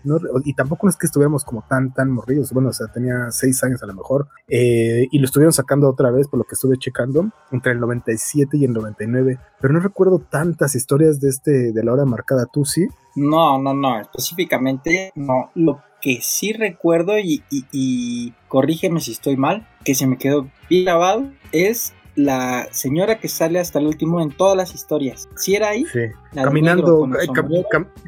[0.43, 2.51] y tampoco es que estuviéramos como tan, tan morridos.
[2.53, 4.27] Bueno, o sea, tenía seis años a lo mejor.
[4.47, 8.57] Eh, y lo estuvieron sacando otra vez, por lo que estuve checando, entre el 97
[8.57, 9.39] y el 99.
[9.59, 12.45] Pero no recuerdo tantas historias de este, de la hora marcada.
[12.51, 12.87] ¿Tú sí?
[13.15, 13.99] No, no, no.
[13.99, 15.51] Específicamente, no.
[15.55, 20.83] Lo que sí recuerdo y, y, corrígeme si estoy mal, que se me quedó bien
[20.83, 25.29] grabado, es la señora que sale hasta el último en todas las historias.
[25.35, 25.99] Si era ahí, sí.
[26.33, 27.07] caminando,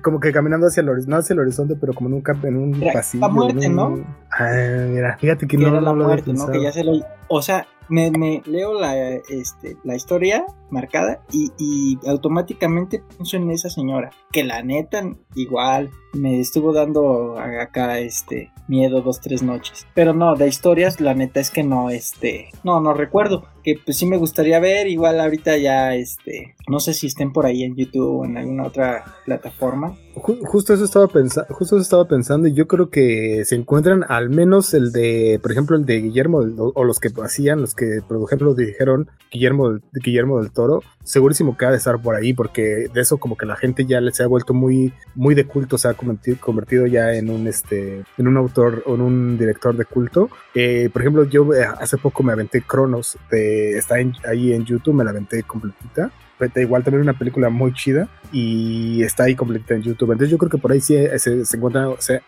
[0.02, 2.58] como que caminando hacia el horizonte, no hacia el horizonte, pero como en un, en
[2.58, 3.22] un pasillo.
[3.22, 4.06] La muerte, ¿no?
[4.32, 4.50] Ah,
[4.90, 6.48] mira, fíjate que, no, era la muerte, ¿no?
[6.48, 6.94] Que ya se lo,
[7.28, 13.50] o sea, me, me leo la, este, la historia marcada y, y, automáticamente pienso en
[13.52, 14.12] esa señora.
[14.32, 15.04] Que la neta,
[15.36, 19.88] igual, me estuvo dando acá este miedo dos, tres noches.
[19.94, 23.46] Pero no, de historias, la neta es que no, este, no, no recuerdo.
[23.64, 27.46] Que pues sí me gustaría ver, igual ahorita ya, este, no sé si estén por
[27.46, 29.96] ahí en YouTube o en alguna otra plataforma.
[30.20, 34.30] Justo eso estaba pensando, justo eso estaba pensando y yo creo que se encuentran al
[34.30, 36.40] menos el de, por ejemplo, el de Guillermo
[36.74, 41.66] o los que hacían, los que por ejemplo dijeron Guillermo, Guillermo del Toro, segurísimo que
[41.66, 44.28] ha de estar por ahí porque de eso como que la gente ya se ha
[44.28, 48.84] vuelto muy, muy de culto, se ha convertido, ya en un este, en un autor
[48.86, 50.30] o en un director de culto.
[50.56, 55.04] Eh, por ejemplo, yo eh, hace poco me aventé Cronos, está ahí en YouTube, me
[55.04, 56.12] la aventé completita
[56.56, 60.12] igual también una película muy chida y está ahí completita en YouTube.
[60.12, 62.22] Entonces yo creo que por ahí sí eh, se, se encuentran, se,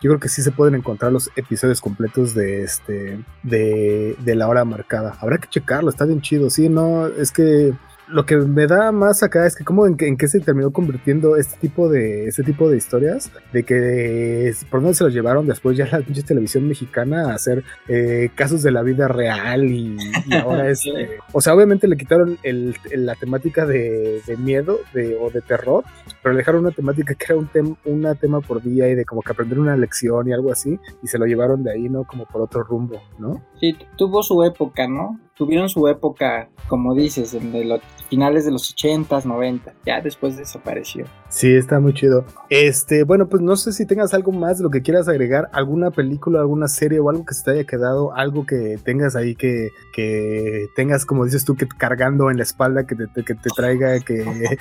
[0.00, 4.48] yo creo que sí se pueden encontrar los episodios completos de este de, de la
[4.48, 5.16] hora marcada.
[5.20, 6.50] Habrá que checarlo, está bien chido.
[6.50, 7.74] Sí, no, es que
[8.08, 11.58] lo que me da más acá es que como en, qué se terminó convirtiendo este
[11.58, 15.86] tipo de este tipo de historias de que por dónde se los llevaron después ya
[15.86, 19.96] la televisión mexicana a hacer eh, casos de la vida real y,
[20.40, 25.30] ahora es eh, o sea obviamente le quitaron el, la temática de, miedo de, o
[25.30, 25.84] de terror
[26.22, 29.04] pero le dejaron una temática que era un tema una tema por día y de
[29.04, 32.04] como que aprender una lección y algo así y se lo llevaron de ahí no
[32.04, 37.32] como por otro rumbo no sí tuvo su época no tuvieron su época, como dices,
[37.32, 41.04] de los finales de los 80s, 90 ya después desapareció.
[41.28, 42.24] Sí, está muy chido.
[42.48, 45.90] Este, bueno, pues no sé si tengas algo más de lo que quieras agregar, alguna
[45.90, 49.70] película, alguna serie o algo que se te haya quedado, algo que tengas ahí que,
[49.92, 53.98] que tengas, como dices tú, que cargando en la espalda, que te, que te traiga,
[54.00, 54.24] que,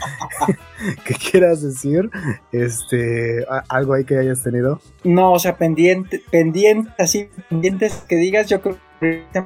[1.06, 2.10] que quieras decir,
[2.52, 4.80] este, algo ahí que hayas tenido.
[5.04, 8.78] No, o sea, pendiente, pendiente, así, pendientes que digas, yo creo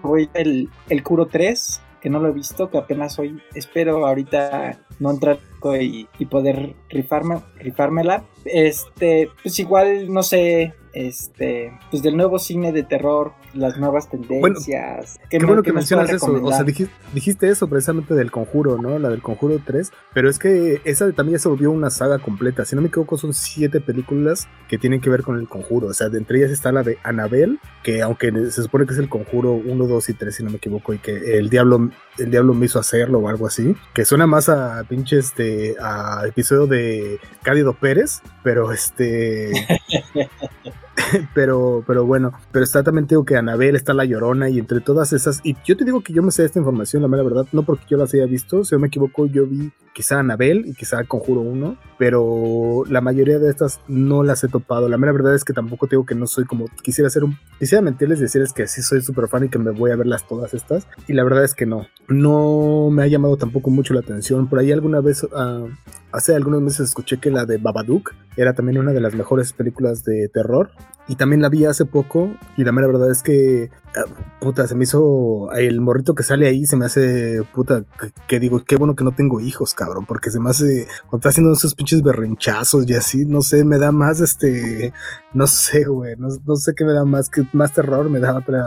[0.01, 4.79] voy el, el Curo 3, que no lo he visto, que apenas hoy espero ahorita
[4.99, 5.39] no entrar
[5.79, 8.23] y, y poder rifarme, rifármela.
[8.45, 15.19] Este, pues igual, no sé, este, pues del nuevo cine de terror, las nuevas tendencias.
[15.29, 18.99] qué bueno que mencionas eso, o sea, dijiste, eso precisamente del Conjuro, ¿no?
[18.99, 22.65] La del Conjuro 3, pero es que esa también ya se volvió una saga completa,
[22.65, 25.93] si no me equivoco son siete películas que tienen que ver con el Conjuro, o
[25.93, 29.09] sea, de entre ellas está la de Annabelle, que aunque se supone que es el
[29.09, 32.53] Conjuro 1, 2 y 3, si no me equivoco, y que el diablo, el diablo
[32.53, 35.48] me hizo hacerlo o algo así, que suena más a pinche este,
[35.81, 39.51] a episodio de Cádido Pérez, pero este...
[41.33, 45.13] pero, pero bueno, pero está también digo que Anabel está la llorona y entre todas
[45.13, 47.63] esas, y yo te digo que yo me sé esta información, la mera verdad, no
[47.63, 51.03] porque yo las haya visto, si no me equivoco, yo vi quizá Anabel y quizá
[51.03, 54.87] Conjuro 1, pero la mayoría de estas no las he topado.
[54.87, 57.81] La mera verdad es que tampoco digo que no soy como quisiera ser un, quisiera
[57.81, 60.87] mentirles decirles que sí soy súper fan y que me voy a verlas todas estas,
[61.07, 64.47] y la verdad es que no, no me ha llamado tampoco mucho la atención.
[64.47, 65.69] Por ahí alguna vez, uh,
[66.11, 70.03] hace algunos meses escuché que la de Babadook era también una de las mejores películas
[70.03, 70.71] de terror
[71.07, 73.69] y también la vi hace poco y la mera verdad es que,
[74.39, 77.83] puta, se me hizo el morrito que sale ahí, se me hace, puta,
[78.27, 81.29] que, digo, qué bueno que no tengo hijos, cabrón, porque se me hace, cuando está
[81.29, 84.93] haciendo esos pinches berrinchazos y así, no sé, me da más, este,
[85.33, 88.65] no sé, güey, no, sé qué me da más, que más terror, me da otra,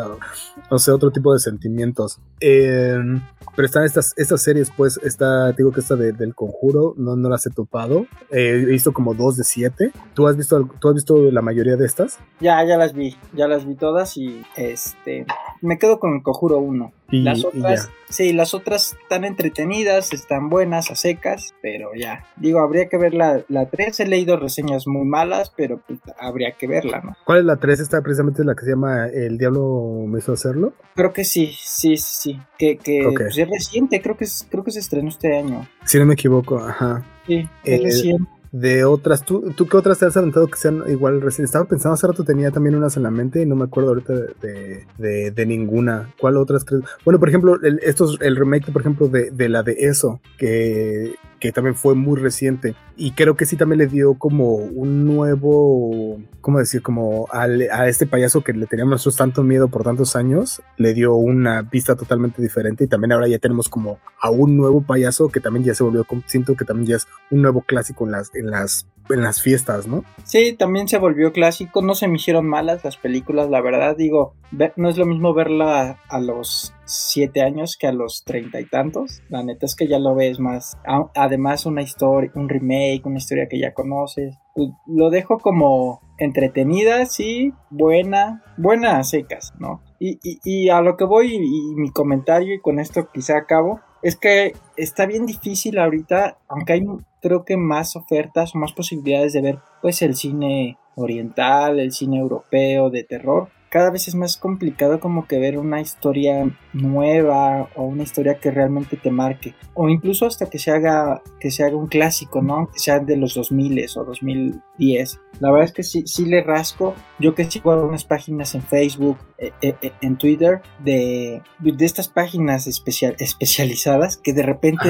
[0.71, 2.21] no sé, otro tipo de sentimientos.
[2.41, 3.23] Em,
[3.57, 7.47] pero están estas, estas series, pues, está, digo que esta del conjuro, no, no las
[7.47, 9.93] he topado, he visto como dos de siete.
[10.15, 12.19] ¿Tú has visto, tú has visto la mayoría de estas?
[12.41, 15.12] Ya, ya las vi, ya las vi todas y este
[15.61, 16.93] me quedo con el Conjuro 1.
[17.11, 22.25] Y, las otras, sí, las otras están entretenidas, están buenas, a secas, pero ya.
[22.37, 24.01] Digo, habría que ver la, la 3.
[24.01, 27.17] He leído reseñas muy malas, pero pues, habría que verla, ¿no?
[27.25, 27.81] ¿Cuál es la 3?
[27.81, 30.73] ¿Esta precisamente la que se llama El Diablo me hizo hacerlo?
[30.95, 32.41] Creo que sí, sí, sí.
[32.59, 35.69] Que, que pues, es reciente, creo que, es, creo que se estrenó este año.
[35.85, 37.05] Si no me equivoco, ajá.
[37.27, 39.25] Sí, es eh, reciente de otras.
[39.25, 41.45] ¿Tú, ¿Tú qué otras te has aventado que sean igual recién?
[41.45, 44.13] Estaba pensando hace rato, tenía también unas en la mente y no me acuerdo ahorita
[44.13, 46.15] de, de, de ninguna.
[46.21, 46.85] ¿Cuál otras crees?
[47.05, 51.15] Bueno, por ejemplo, el, estos, el remake, por ejemplo, de, de la de eso, que
[51.43, 52.77] que también fue muy reciente.
[52.97, 56.83] Y creo que sí también le dio como un nuevo, ¿cómo decir?
[56.83, 61.17] Como a este payaso que le teníamos nosotros tanto miedo por tantos años, le dio
[61.17, 62.85] una vista totalmente diferente.
[62.85, 66.07] Y también ahora ya tenemos como a un nuevo payaso que también ya se volvió,
[66.27, 69.89] siento que también ya es un nuevo clásico en las, en las en las fiestas,
[69.89, 70.05] ¿no?
[70.25, 74.37] Sí, también se volvió clásico, no se me hicieron malas las películas, la verdad, digo,
[74.77, 79.23] no es lo mismo verla a los siete años que a los treinta y tantos,
[79.29, 80.79] la neta es que ya lo ves más,
[81.15, 87.07] además una historia, un remake, una historia que ya conoces, pues, lo dejo como entretenida,
[87.07, 89.83] sí, buena, buena a secas, ¿no?
[89.99, 94.17] Y, y, a lo que voy y mi comentario y con esto quizá acabo, es
[94.17, 96.83] que está bien difícil ahorita, aunque hay
[97.23, 102.91] creo que más ofertas más posibilidades de ver pues el cine oriental, el cine europeo
[102.91, 108.03] de terror, cada vez es más complicado como que ver una historia nueva o una
[108.03, 111.87] historia que realmente te marque o incluso hasta que se haga que se haga un
[111.87, 112.69] clásico, ¿no?
[112.73, 115.21] Que sea de los 2000 o 2010.
[115.41, 116.95] La verdad es que sí, sí le rasco.
[117.19, 122.09] Yo que sigo algunas páginas en Facebook, eh, eh, eh, en Twitter, de, de estas
[122.09, 124.89] páginas especial, especializadas que de repente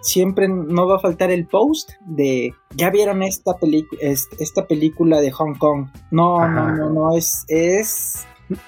[0.00, 3.52] siempre no va a faltar el post de ya vieron esta,
[4.38, 5.88] esta película de Hong Kong.
[6.10, 8.26] No, no, no, no, es, es,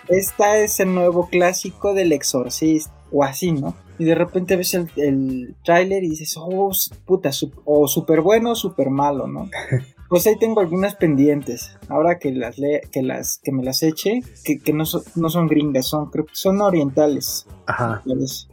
[0.08, 3.74] esta es el nuevo clásico del exorcista o así, ¿no?
[3.98, 6.70] Y de repente ves el, el tráiler y dices, oh,
[7.04, 7.30] puta,
[7.64, 9.48] o súper bueno o súper malo, ¿no?
[10.10, 11.78] Pues ahí tengo algunas pendientes.
[11.88, 14.82] Ahora que las le que las que me las eche, que, que no,
[15.14, 17.46] no son gringas, son creo que son orientales.
[17.66, 18.02] Ajá.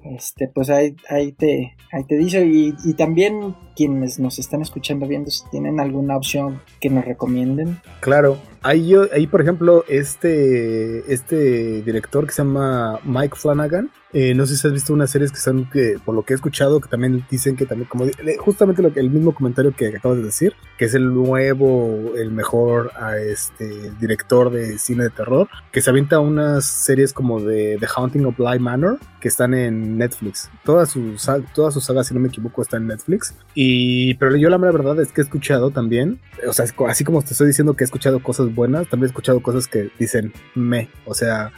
[0.04, 5.08] este, pues ahí, ahí te ahí te dice y, y, también quienes nos están escuchando
[5.08, 7.82] viendo si tienen alguna opción que nos recomienden.
[8.02, 8.38] Claro.
[8.62, 14.46] Ahí yo ahí por ejemplo este este director que se llama Mike Flanagan eh, no
[14.46, 16.88] sé si has visto unas series que están, que, por lo que he escuchado, que
[16.88, 18.06] también dicen que también, como
[18.40, 22.32] justamente lo que, el mismo comentario que acabas de decir, que es el nuevo, el
[22.32, 27.78] mejor a este director de cine de terror, que se avienta unas series como de
[27.80, 30.50] The Haunting of Bly Manor, que están en Netflix.
[30.64, 33.36] Todas sus, todas sus sagas, si no me equivoco, están en Netflix.
[33.56, 37.34] Y, pero yo la verdad es que he escuchado también, o sea, así como te
[37.34, 41.14] estoy diciendo que he escuchado cosas buenas, también he escuchado cosas que dicen me, o
[41.14, 41.52] sea,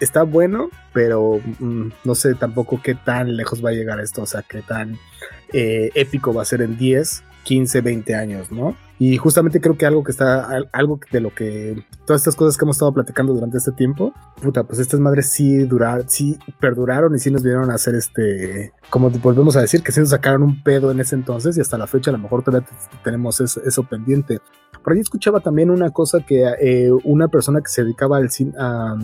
[0.00, 4.26] está bueno, pero mm, no sé tampoco qué tan lejos va a llegar esto, o
[4.26, 4.98] sea, qué tan
[5.52, 7.24] eh, épico va a ser en 10.
[7.44, 8.76] 15, 20 años, ¿no?
[8.98, 12.64] Y justamente creo que algo que está, algo de lo que, todas estas cosas que
[12.64, 17.18] hemos estado platicando durante este tiempo, puta, pues estas madres sí duraron, sí perduraron y
[17.18, 20.62] sí nos vinieron a hacer este, como volvemos a decir, que sí nos sacaron un
[20.62, 22.68] pedo en ese entonces y hasta la fecha a lo mejor todavía
[23.02, 24.38] tenemos eso, eso pendiente.
[24.82, 28.52] Por ahí escuchaba también una cosa que eh, una persona que se dedicaba al cine,
[28.58, 28.96] a,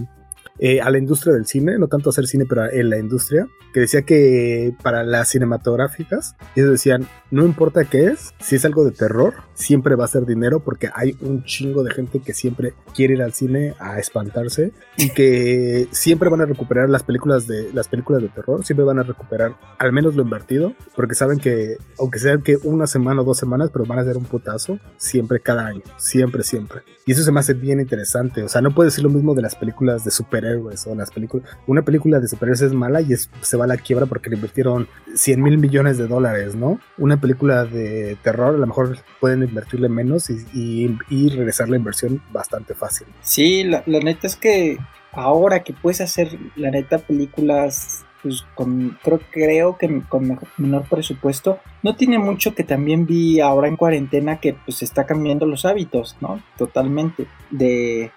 [0.62, 3.80] eh, a la industria del cine, no tanto hacer cine, pero en la industria, que
[3.80, 8.90] decía que para las cinematográficas, ellos decían, no importa qué es, si es algo de
[8.90, 13.14] terror, siempre va a ser dinero porque hay un chingo de gente que siempre quiere
[13.14, 17.88] ir al cine a espantarse y que siempre van a recuperar las películas de las
[17.88, 22.18] películas de terror, siempre van a recuperar al menos lo invertido, porque saben que aunque
[22.18, 25.66] sea que una semana o dos semanas, pero van a ser un putazo siempre cada
[25.66, 26.82] año, siempre, siempre.
[27.06, 29.42] Y eso se me hace bien interesante, o sea, no puede decir lo mismo de
[29.42, 31.48] las películas de superhéroes o las películas.
[31.66, 34.88] Una película de superhéroes es mala y se va a la quiebra porque le invirtieron
[35.14, 36.80] 100 mil millones de dólares, ¿no?
[36.98, 40.98] Una película de terror a lo mejor pueden invertirle menos y,
[41.30, 43.06] regresar la inversión bastante fácil.
[43.20, 44.78] Sí, la, la neta es que
[45.12, 51.58] ahora que puedes hacer, la neta, películas pues con, creo, creo que con menor presupuesto.
[51.82, 56.16] No tiene mucho que también vi ahora en cuarentena que pues está cambiando los hábitos,
[56.20, 56.42] ¿no?
[56.56, 57.26] Totalmente.
[57.50, 58.10] De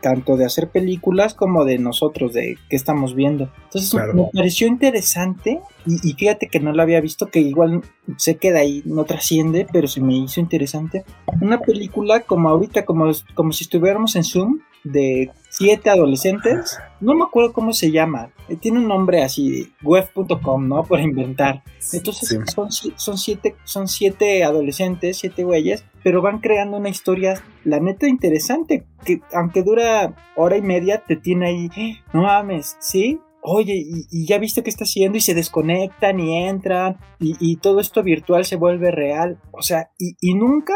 [0.00, 3.50] tanto de hacer películas como de nosotros, de qué estamos viendo.
[3.64, 7.82] Entonces me pareció interesante y, fíjate que no lo había visto, que igual
[8.18, 11.04] sé que de ahí no trasciende, pero se me hizo interesante.
[11.40, 16.78] Una película como ahorita, como, como si estuviéramos en Zoom, de siete adolescentes.
[17.00, 18.30] No me acuerdo cómo se llama.
[18.48, 20.82] Eh, tiene un nombre así, web.com, ¿no?
[20.82, 21.62] Por inventar.
[21.92, 27.78] Entonces son, son, siete, son siete adolescentes, siete güeyes, pero van creando una historia, la
[27.78, 32.00] neta, interesante, que aunque dura hora y media, te tiene ahí, ¡Eh!
[32.12, 33.20] no mames, ¿sí?
[33.46, 38.02] Oye, y, ya viste qué está haciendo y se desconectan y entran y, todo esto
[38.02, 39.38] virtual se vuelve real.
[39.52, 40.74] O sea, y, y nunca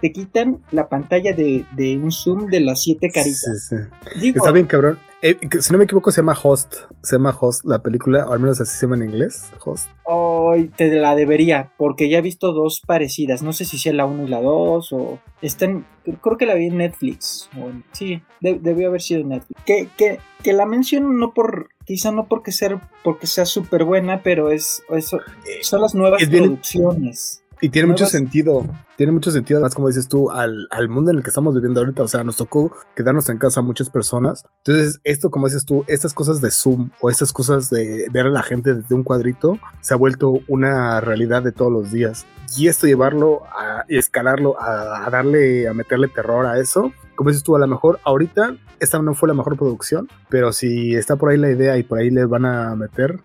[0.00, 1.64] te quitan la pantalla de,
[2.02, 3.68] un zoom de las siete caritas.
[3.68, 3.76] Sí,
[4.20, 4.28] sí.
[4.34, 4.98] Está bien, cabrón.
[5.20, 6.76] Eh, si no me equivoco, se llama Host.
[7.02, 9.50] Se llama Host la película, o al menos así se llama en inglés.
[9.64, 9.88] Host.
[10.04, 13.42] Hoy te la debería, porque ya he visto dos parecidas.
[13.42, 15.86] No sé si sea la 1 y la 2 o están.
[16.22, 17.50] Creo que la vi en Netflix.
[17.92, 19.60] sí, debió haber sido Netflix.
[19.64, 21.70] Que, que, que la menciono no por.
[21.84, 25.20] Quizá no porque, ser, porque sea súper buena, pero es, eso,
[25.62, 27.42] son las nuevas producciones.
[27.60, 28.64] Y tiene mucho sentido,
[28.96, 31.80] tiene mucho sentido, además, como dices tú, al, al, mundo en el que estamos viviendo
[31.80, 32.02] ahorita.
[32.02, 34.44] O sea, nos tocó quedarnos en casa muchas personas.
[34.58, 38.30] Entonces, esto, como dices tú, estas cosas de Zoom o estas cosas de ver a
[38.30, 42.26] la gente desde un cuadrito se ha vuelto una realidad de todos los días.
[42.56, 47.42] Y esto llevarlo a escalarlo, a, a darle, a meterle terror a eso, como dices
[47.42, 51.30] tú, a lo mejor ahorita esta no fue la mejor producción, pero si está por
[51.30, 53.18] ahí la idea y por ahí le van a meter,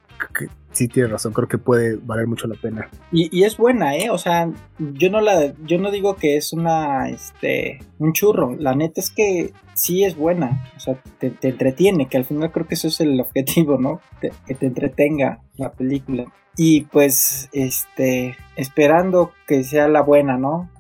[0.72, 2.90] sí tienes razón, creo que puede valer mucho la pena.
[3.12, 4.10] Y, es buena, ¿eh?
[4.10, 8.56] O sea, yo no la, yo no digo que es una, este, un churro.
[8.58, 10.66] La neta es que sí es buena.
[10.76, 14.02] O sea, te, entretiene, que al final creo que eso es el objetivo, ¿no?
[14.20, 16.26] que te entretenga la película.
[16.58, 20.72] Y pues, este, esperando que sea la buena, ¿no?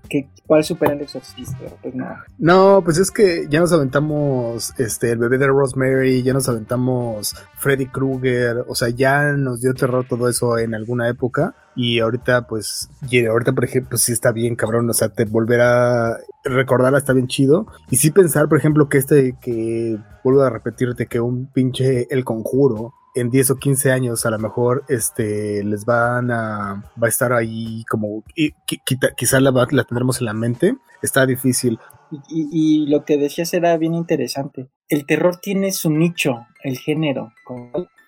[0.54, 1.58] Que, ¿Cuál supera el exorcista?
[1.82, 2.06] Pues no.
[2.38, 7.36] No, pues es que ya nos aventamos este, el bebé de Rosemary, ya nos aventamos
[7.58, 11.56] Freddy Krueger, o sea, ya nos dio terror todo eso en alguna época.
[11.76, 14.90] Y ahorita, pues, y ahorita, por ejemplo, sí está bien, cabrón.
[14.90, 17.66] O sea, te volverá a recordarla, está bien chido.
[17.90, 22.24] Y sí pensar, por ejemplo, que este, que vuelvo a repetirte, que un pinche El
[22.24, 27.10] Conjuro en 10 o 15 años a lo mejor este les van a va a
[27.10, 28.54] estar ahí como y,
[29.16, 31.80] quizá la, la tendremos en la mente está difícil.
[32.30, 34.70] Y, lo que decías era bien interesante.
[34.88, 37.34] El terror tiene su nicho el género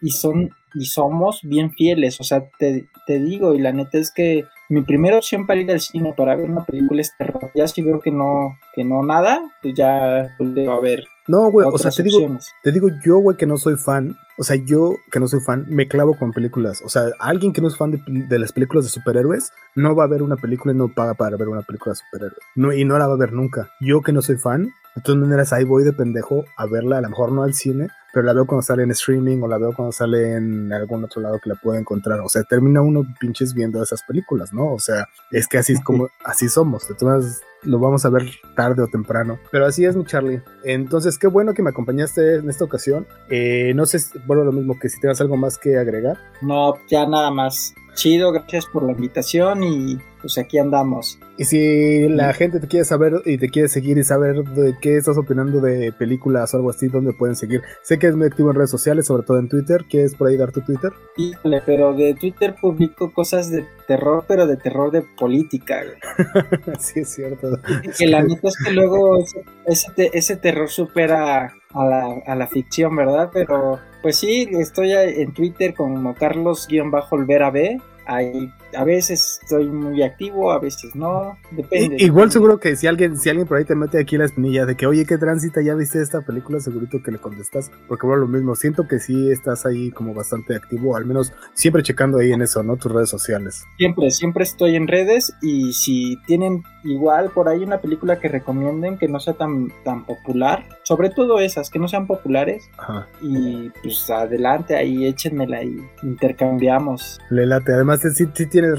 [0.02, 2.20] y son y somos bien fieles.
[2.22, 5.72] O sea te, te digo y la neta es que mi primera opción para ir
[5.72, 7.52] al cine para ver una película es terror.
[7.56, 11.68] Ya si veo que no que no nada pues ya vuelvo a ver no, güey,
[11.68, 12.20] o sea, te digo,
[12.62, 14.16] te digo yo, güey, que no soy fan.
[14.38, 16.82] O sea, yo que no soy fan, me clavo con películas.
[16.84, 20.08] O sea, alguien que no es fan de, las películas de superhéroes, no va a
[20.08, 22.40] ver una película y no paga para ver una película de superhéroes.
[22.56, 23.70] No, y no la va a ver nunca.
[23.80, 27.02] Yo que no soy fan, de todas maneras ahí voy de pendejo a verla, a
[27.02, 29.74] lo mejor no al cine, pero la veo cuando sale en streaming o la veo
[29.74, 32.22] cuando sale en algún otro lado que la pueda encontrar.
[32.22, 34.72] O sea, termina uno pinches viendo esas películas, ¿no?
[34.72, 36.88] O sea, es que así es como, así somos.
[36.88, 38.24] De todas lo vamos a ver
[38.56, 39.40] tarde o temprano.
[39.52, 40.42] Pero así es, mi Charlie.
[40.64, 43.06] Entonces, qué bueno que me acompañaste en esta ocasión.
[43.30, 46.18] Eh, no sé, bueno, lo mismo que si tienes algo más que agregar.
[46.42, 47.74] No, ya nada más.
[47.96, 51.18] Chido, gracias por la invitación y pues aquí andamos.
[51.38, 54.98] Y si la gente te quiere saber y te quiere seguir y saber de qué
[54.98, 57.62] estás opinando de películas o algo así, ¿dónde pueden seguir?
[57.84, 59.86] Sé que es muy activo en redes sociales, sobre todo en Twitter.
[59.90, 60.92] ¿Quieres por ahí dar tu Twitter?
[61.16, 65.84] Híjole, pero de Twitter publico cosas de terror, pero de terror de política.
[66.80, 67.60] sí, es cierto.
[67.98, 69.24] que la neta es que luego
[69.66, 73.30] ese, ese terror supera a la, a la ficción, ¿verdad?
[73.32, 77.82] Pero pues sí, estoy en Twitter como Carlos-Olvera B.
[78.06, 81.98] Ahí a veces estoy muy activo, a veces no, depende.
[82.00, 84.76] igual seguro que si alguien, si alguien por ahí te mete aquí la espinilla de
[84.76, 85.62] que, oye, ¿qué tránsita?
[85.62, 86.60] ¿Ya viste esta película?
[86.60, 90.56] Segurito que le contestas, porque bueno, lo mismo, siento que sí estás ahí como bastante
[90.56, 92.78] activo, al menos siempre checando ahí en eso, ¿no?
[92.78, 93.64] Tus redes sociales.
[93.78, 98.98] Siempre, siempre estoy en redes y si tienen igual por ahí una película que recomienden
[98.98, 103.08] que no sea tan, tan popular, sobre todo esas, que no sean populares, Ajá.
[103.22, 107.20] y pues adelante ahí, échenmela y intercambiamos.
[107.30, 108.74] Le late, además sí, sí tiene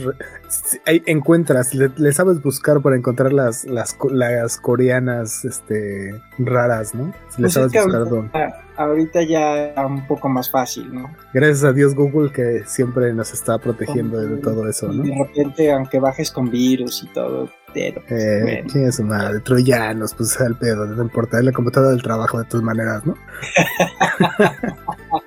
[0.87, 7.12] ahí encuentras, le, sabes buscar para encontrar las, las, las coreanas este, raras, ¿no?
[7.37, 11.11] le pues sabes buscar ahorita, ahorita ya un poco más fácil, ¿no?
[11.35, 15.03] Gracias a Dios Google que siempre nos está protegiendo de todo eso, ¿no?
[15.03, 18.01] De repente, aunque bajes con virus y todo, pero...
[18.09, 19.41] Eh, ¿Quién es su madre?
[19.41, 23.14] Troyanos, pues al pedo, no importa, es la computadora del trabajo de todas maneras, ¿no?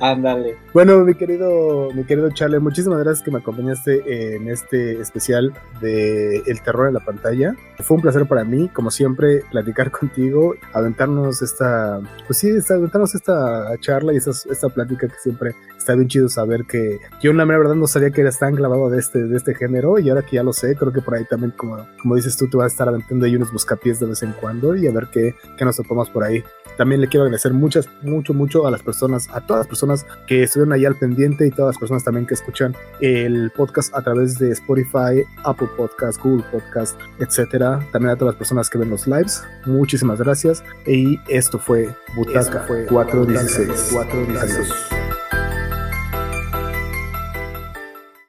[0.00, 0.56] Ándale.
[0.72, 6.38] Bueno, mi querido, mi querido Charlie, muchísimas gracias que me acompañaste en este especial de
[6.46, 7.54] El terror en la pantalla.
[7.78, 13.76] Fue un placer para mí, como siempre, platicar contigo, aventarnos esta, pues sí, aventarnos esta
[13.80, 17.74] charla y esta, esta plática que siempre está bien chido saber que yo la verdad
[17.74, 20.42] no sabía que eras tan clavado de este, de este género y ahora que ya
[20.42, 22.88] lo sé, creo que por ahí también, como, como dices tú, te vas a estar
[22.88, 26.08] aventando ahí unos buscapiés de vez en cuando y a ver qué, qué nos topamos
[26.10, 26.42] por ahí.
[26.76, 30.42] También le quiero agradecer muchas, mucho, mucho a las personas, a todas las personas que
[30.42, 34.38] estuvieron ahí al pendiente y todas las personas también que escuchan el podcast a través
[34.38, 37.80] de Spotify, Apple Podcast, Google Podcast, etcétera.
[37.92, 39.42] También a todas las personas que ven los lives.
[39.66, 40.62] Muchísimas gracias.
[40.86, 43.90] Y esto fue Butaca, fue 416.
[43.92, 45.23] 416.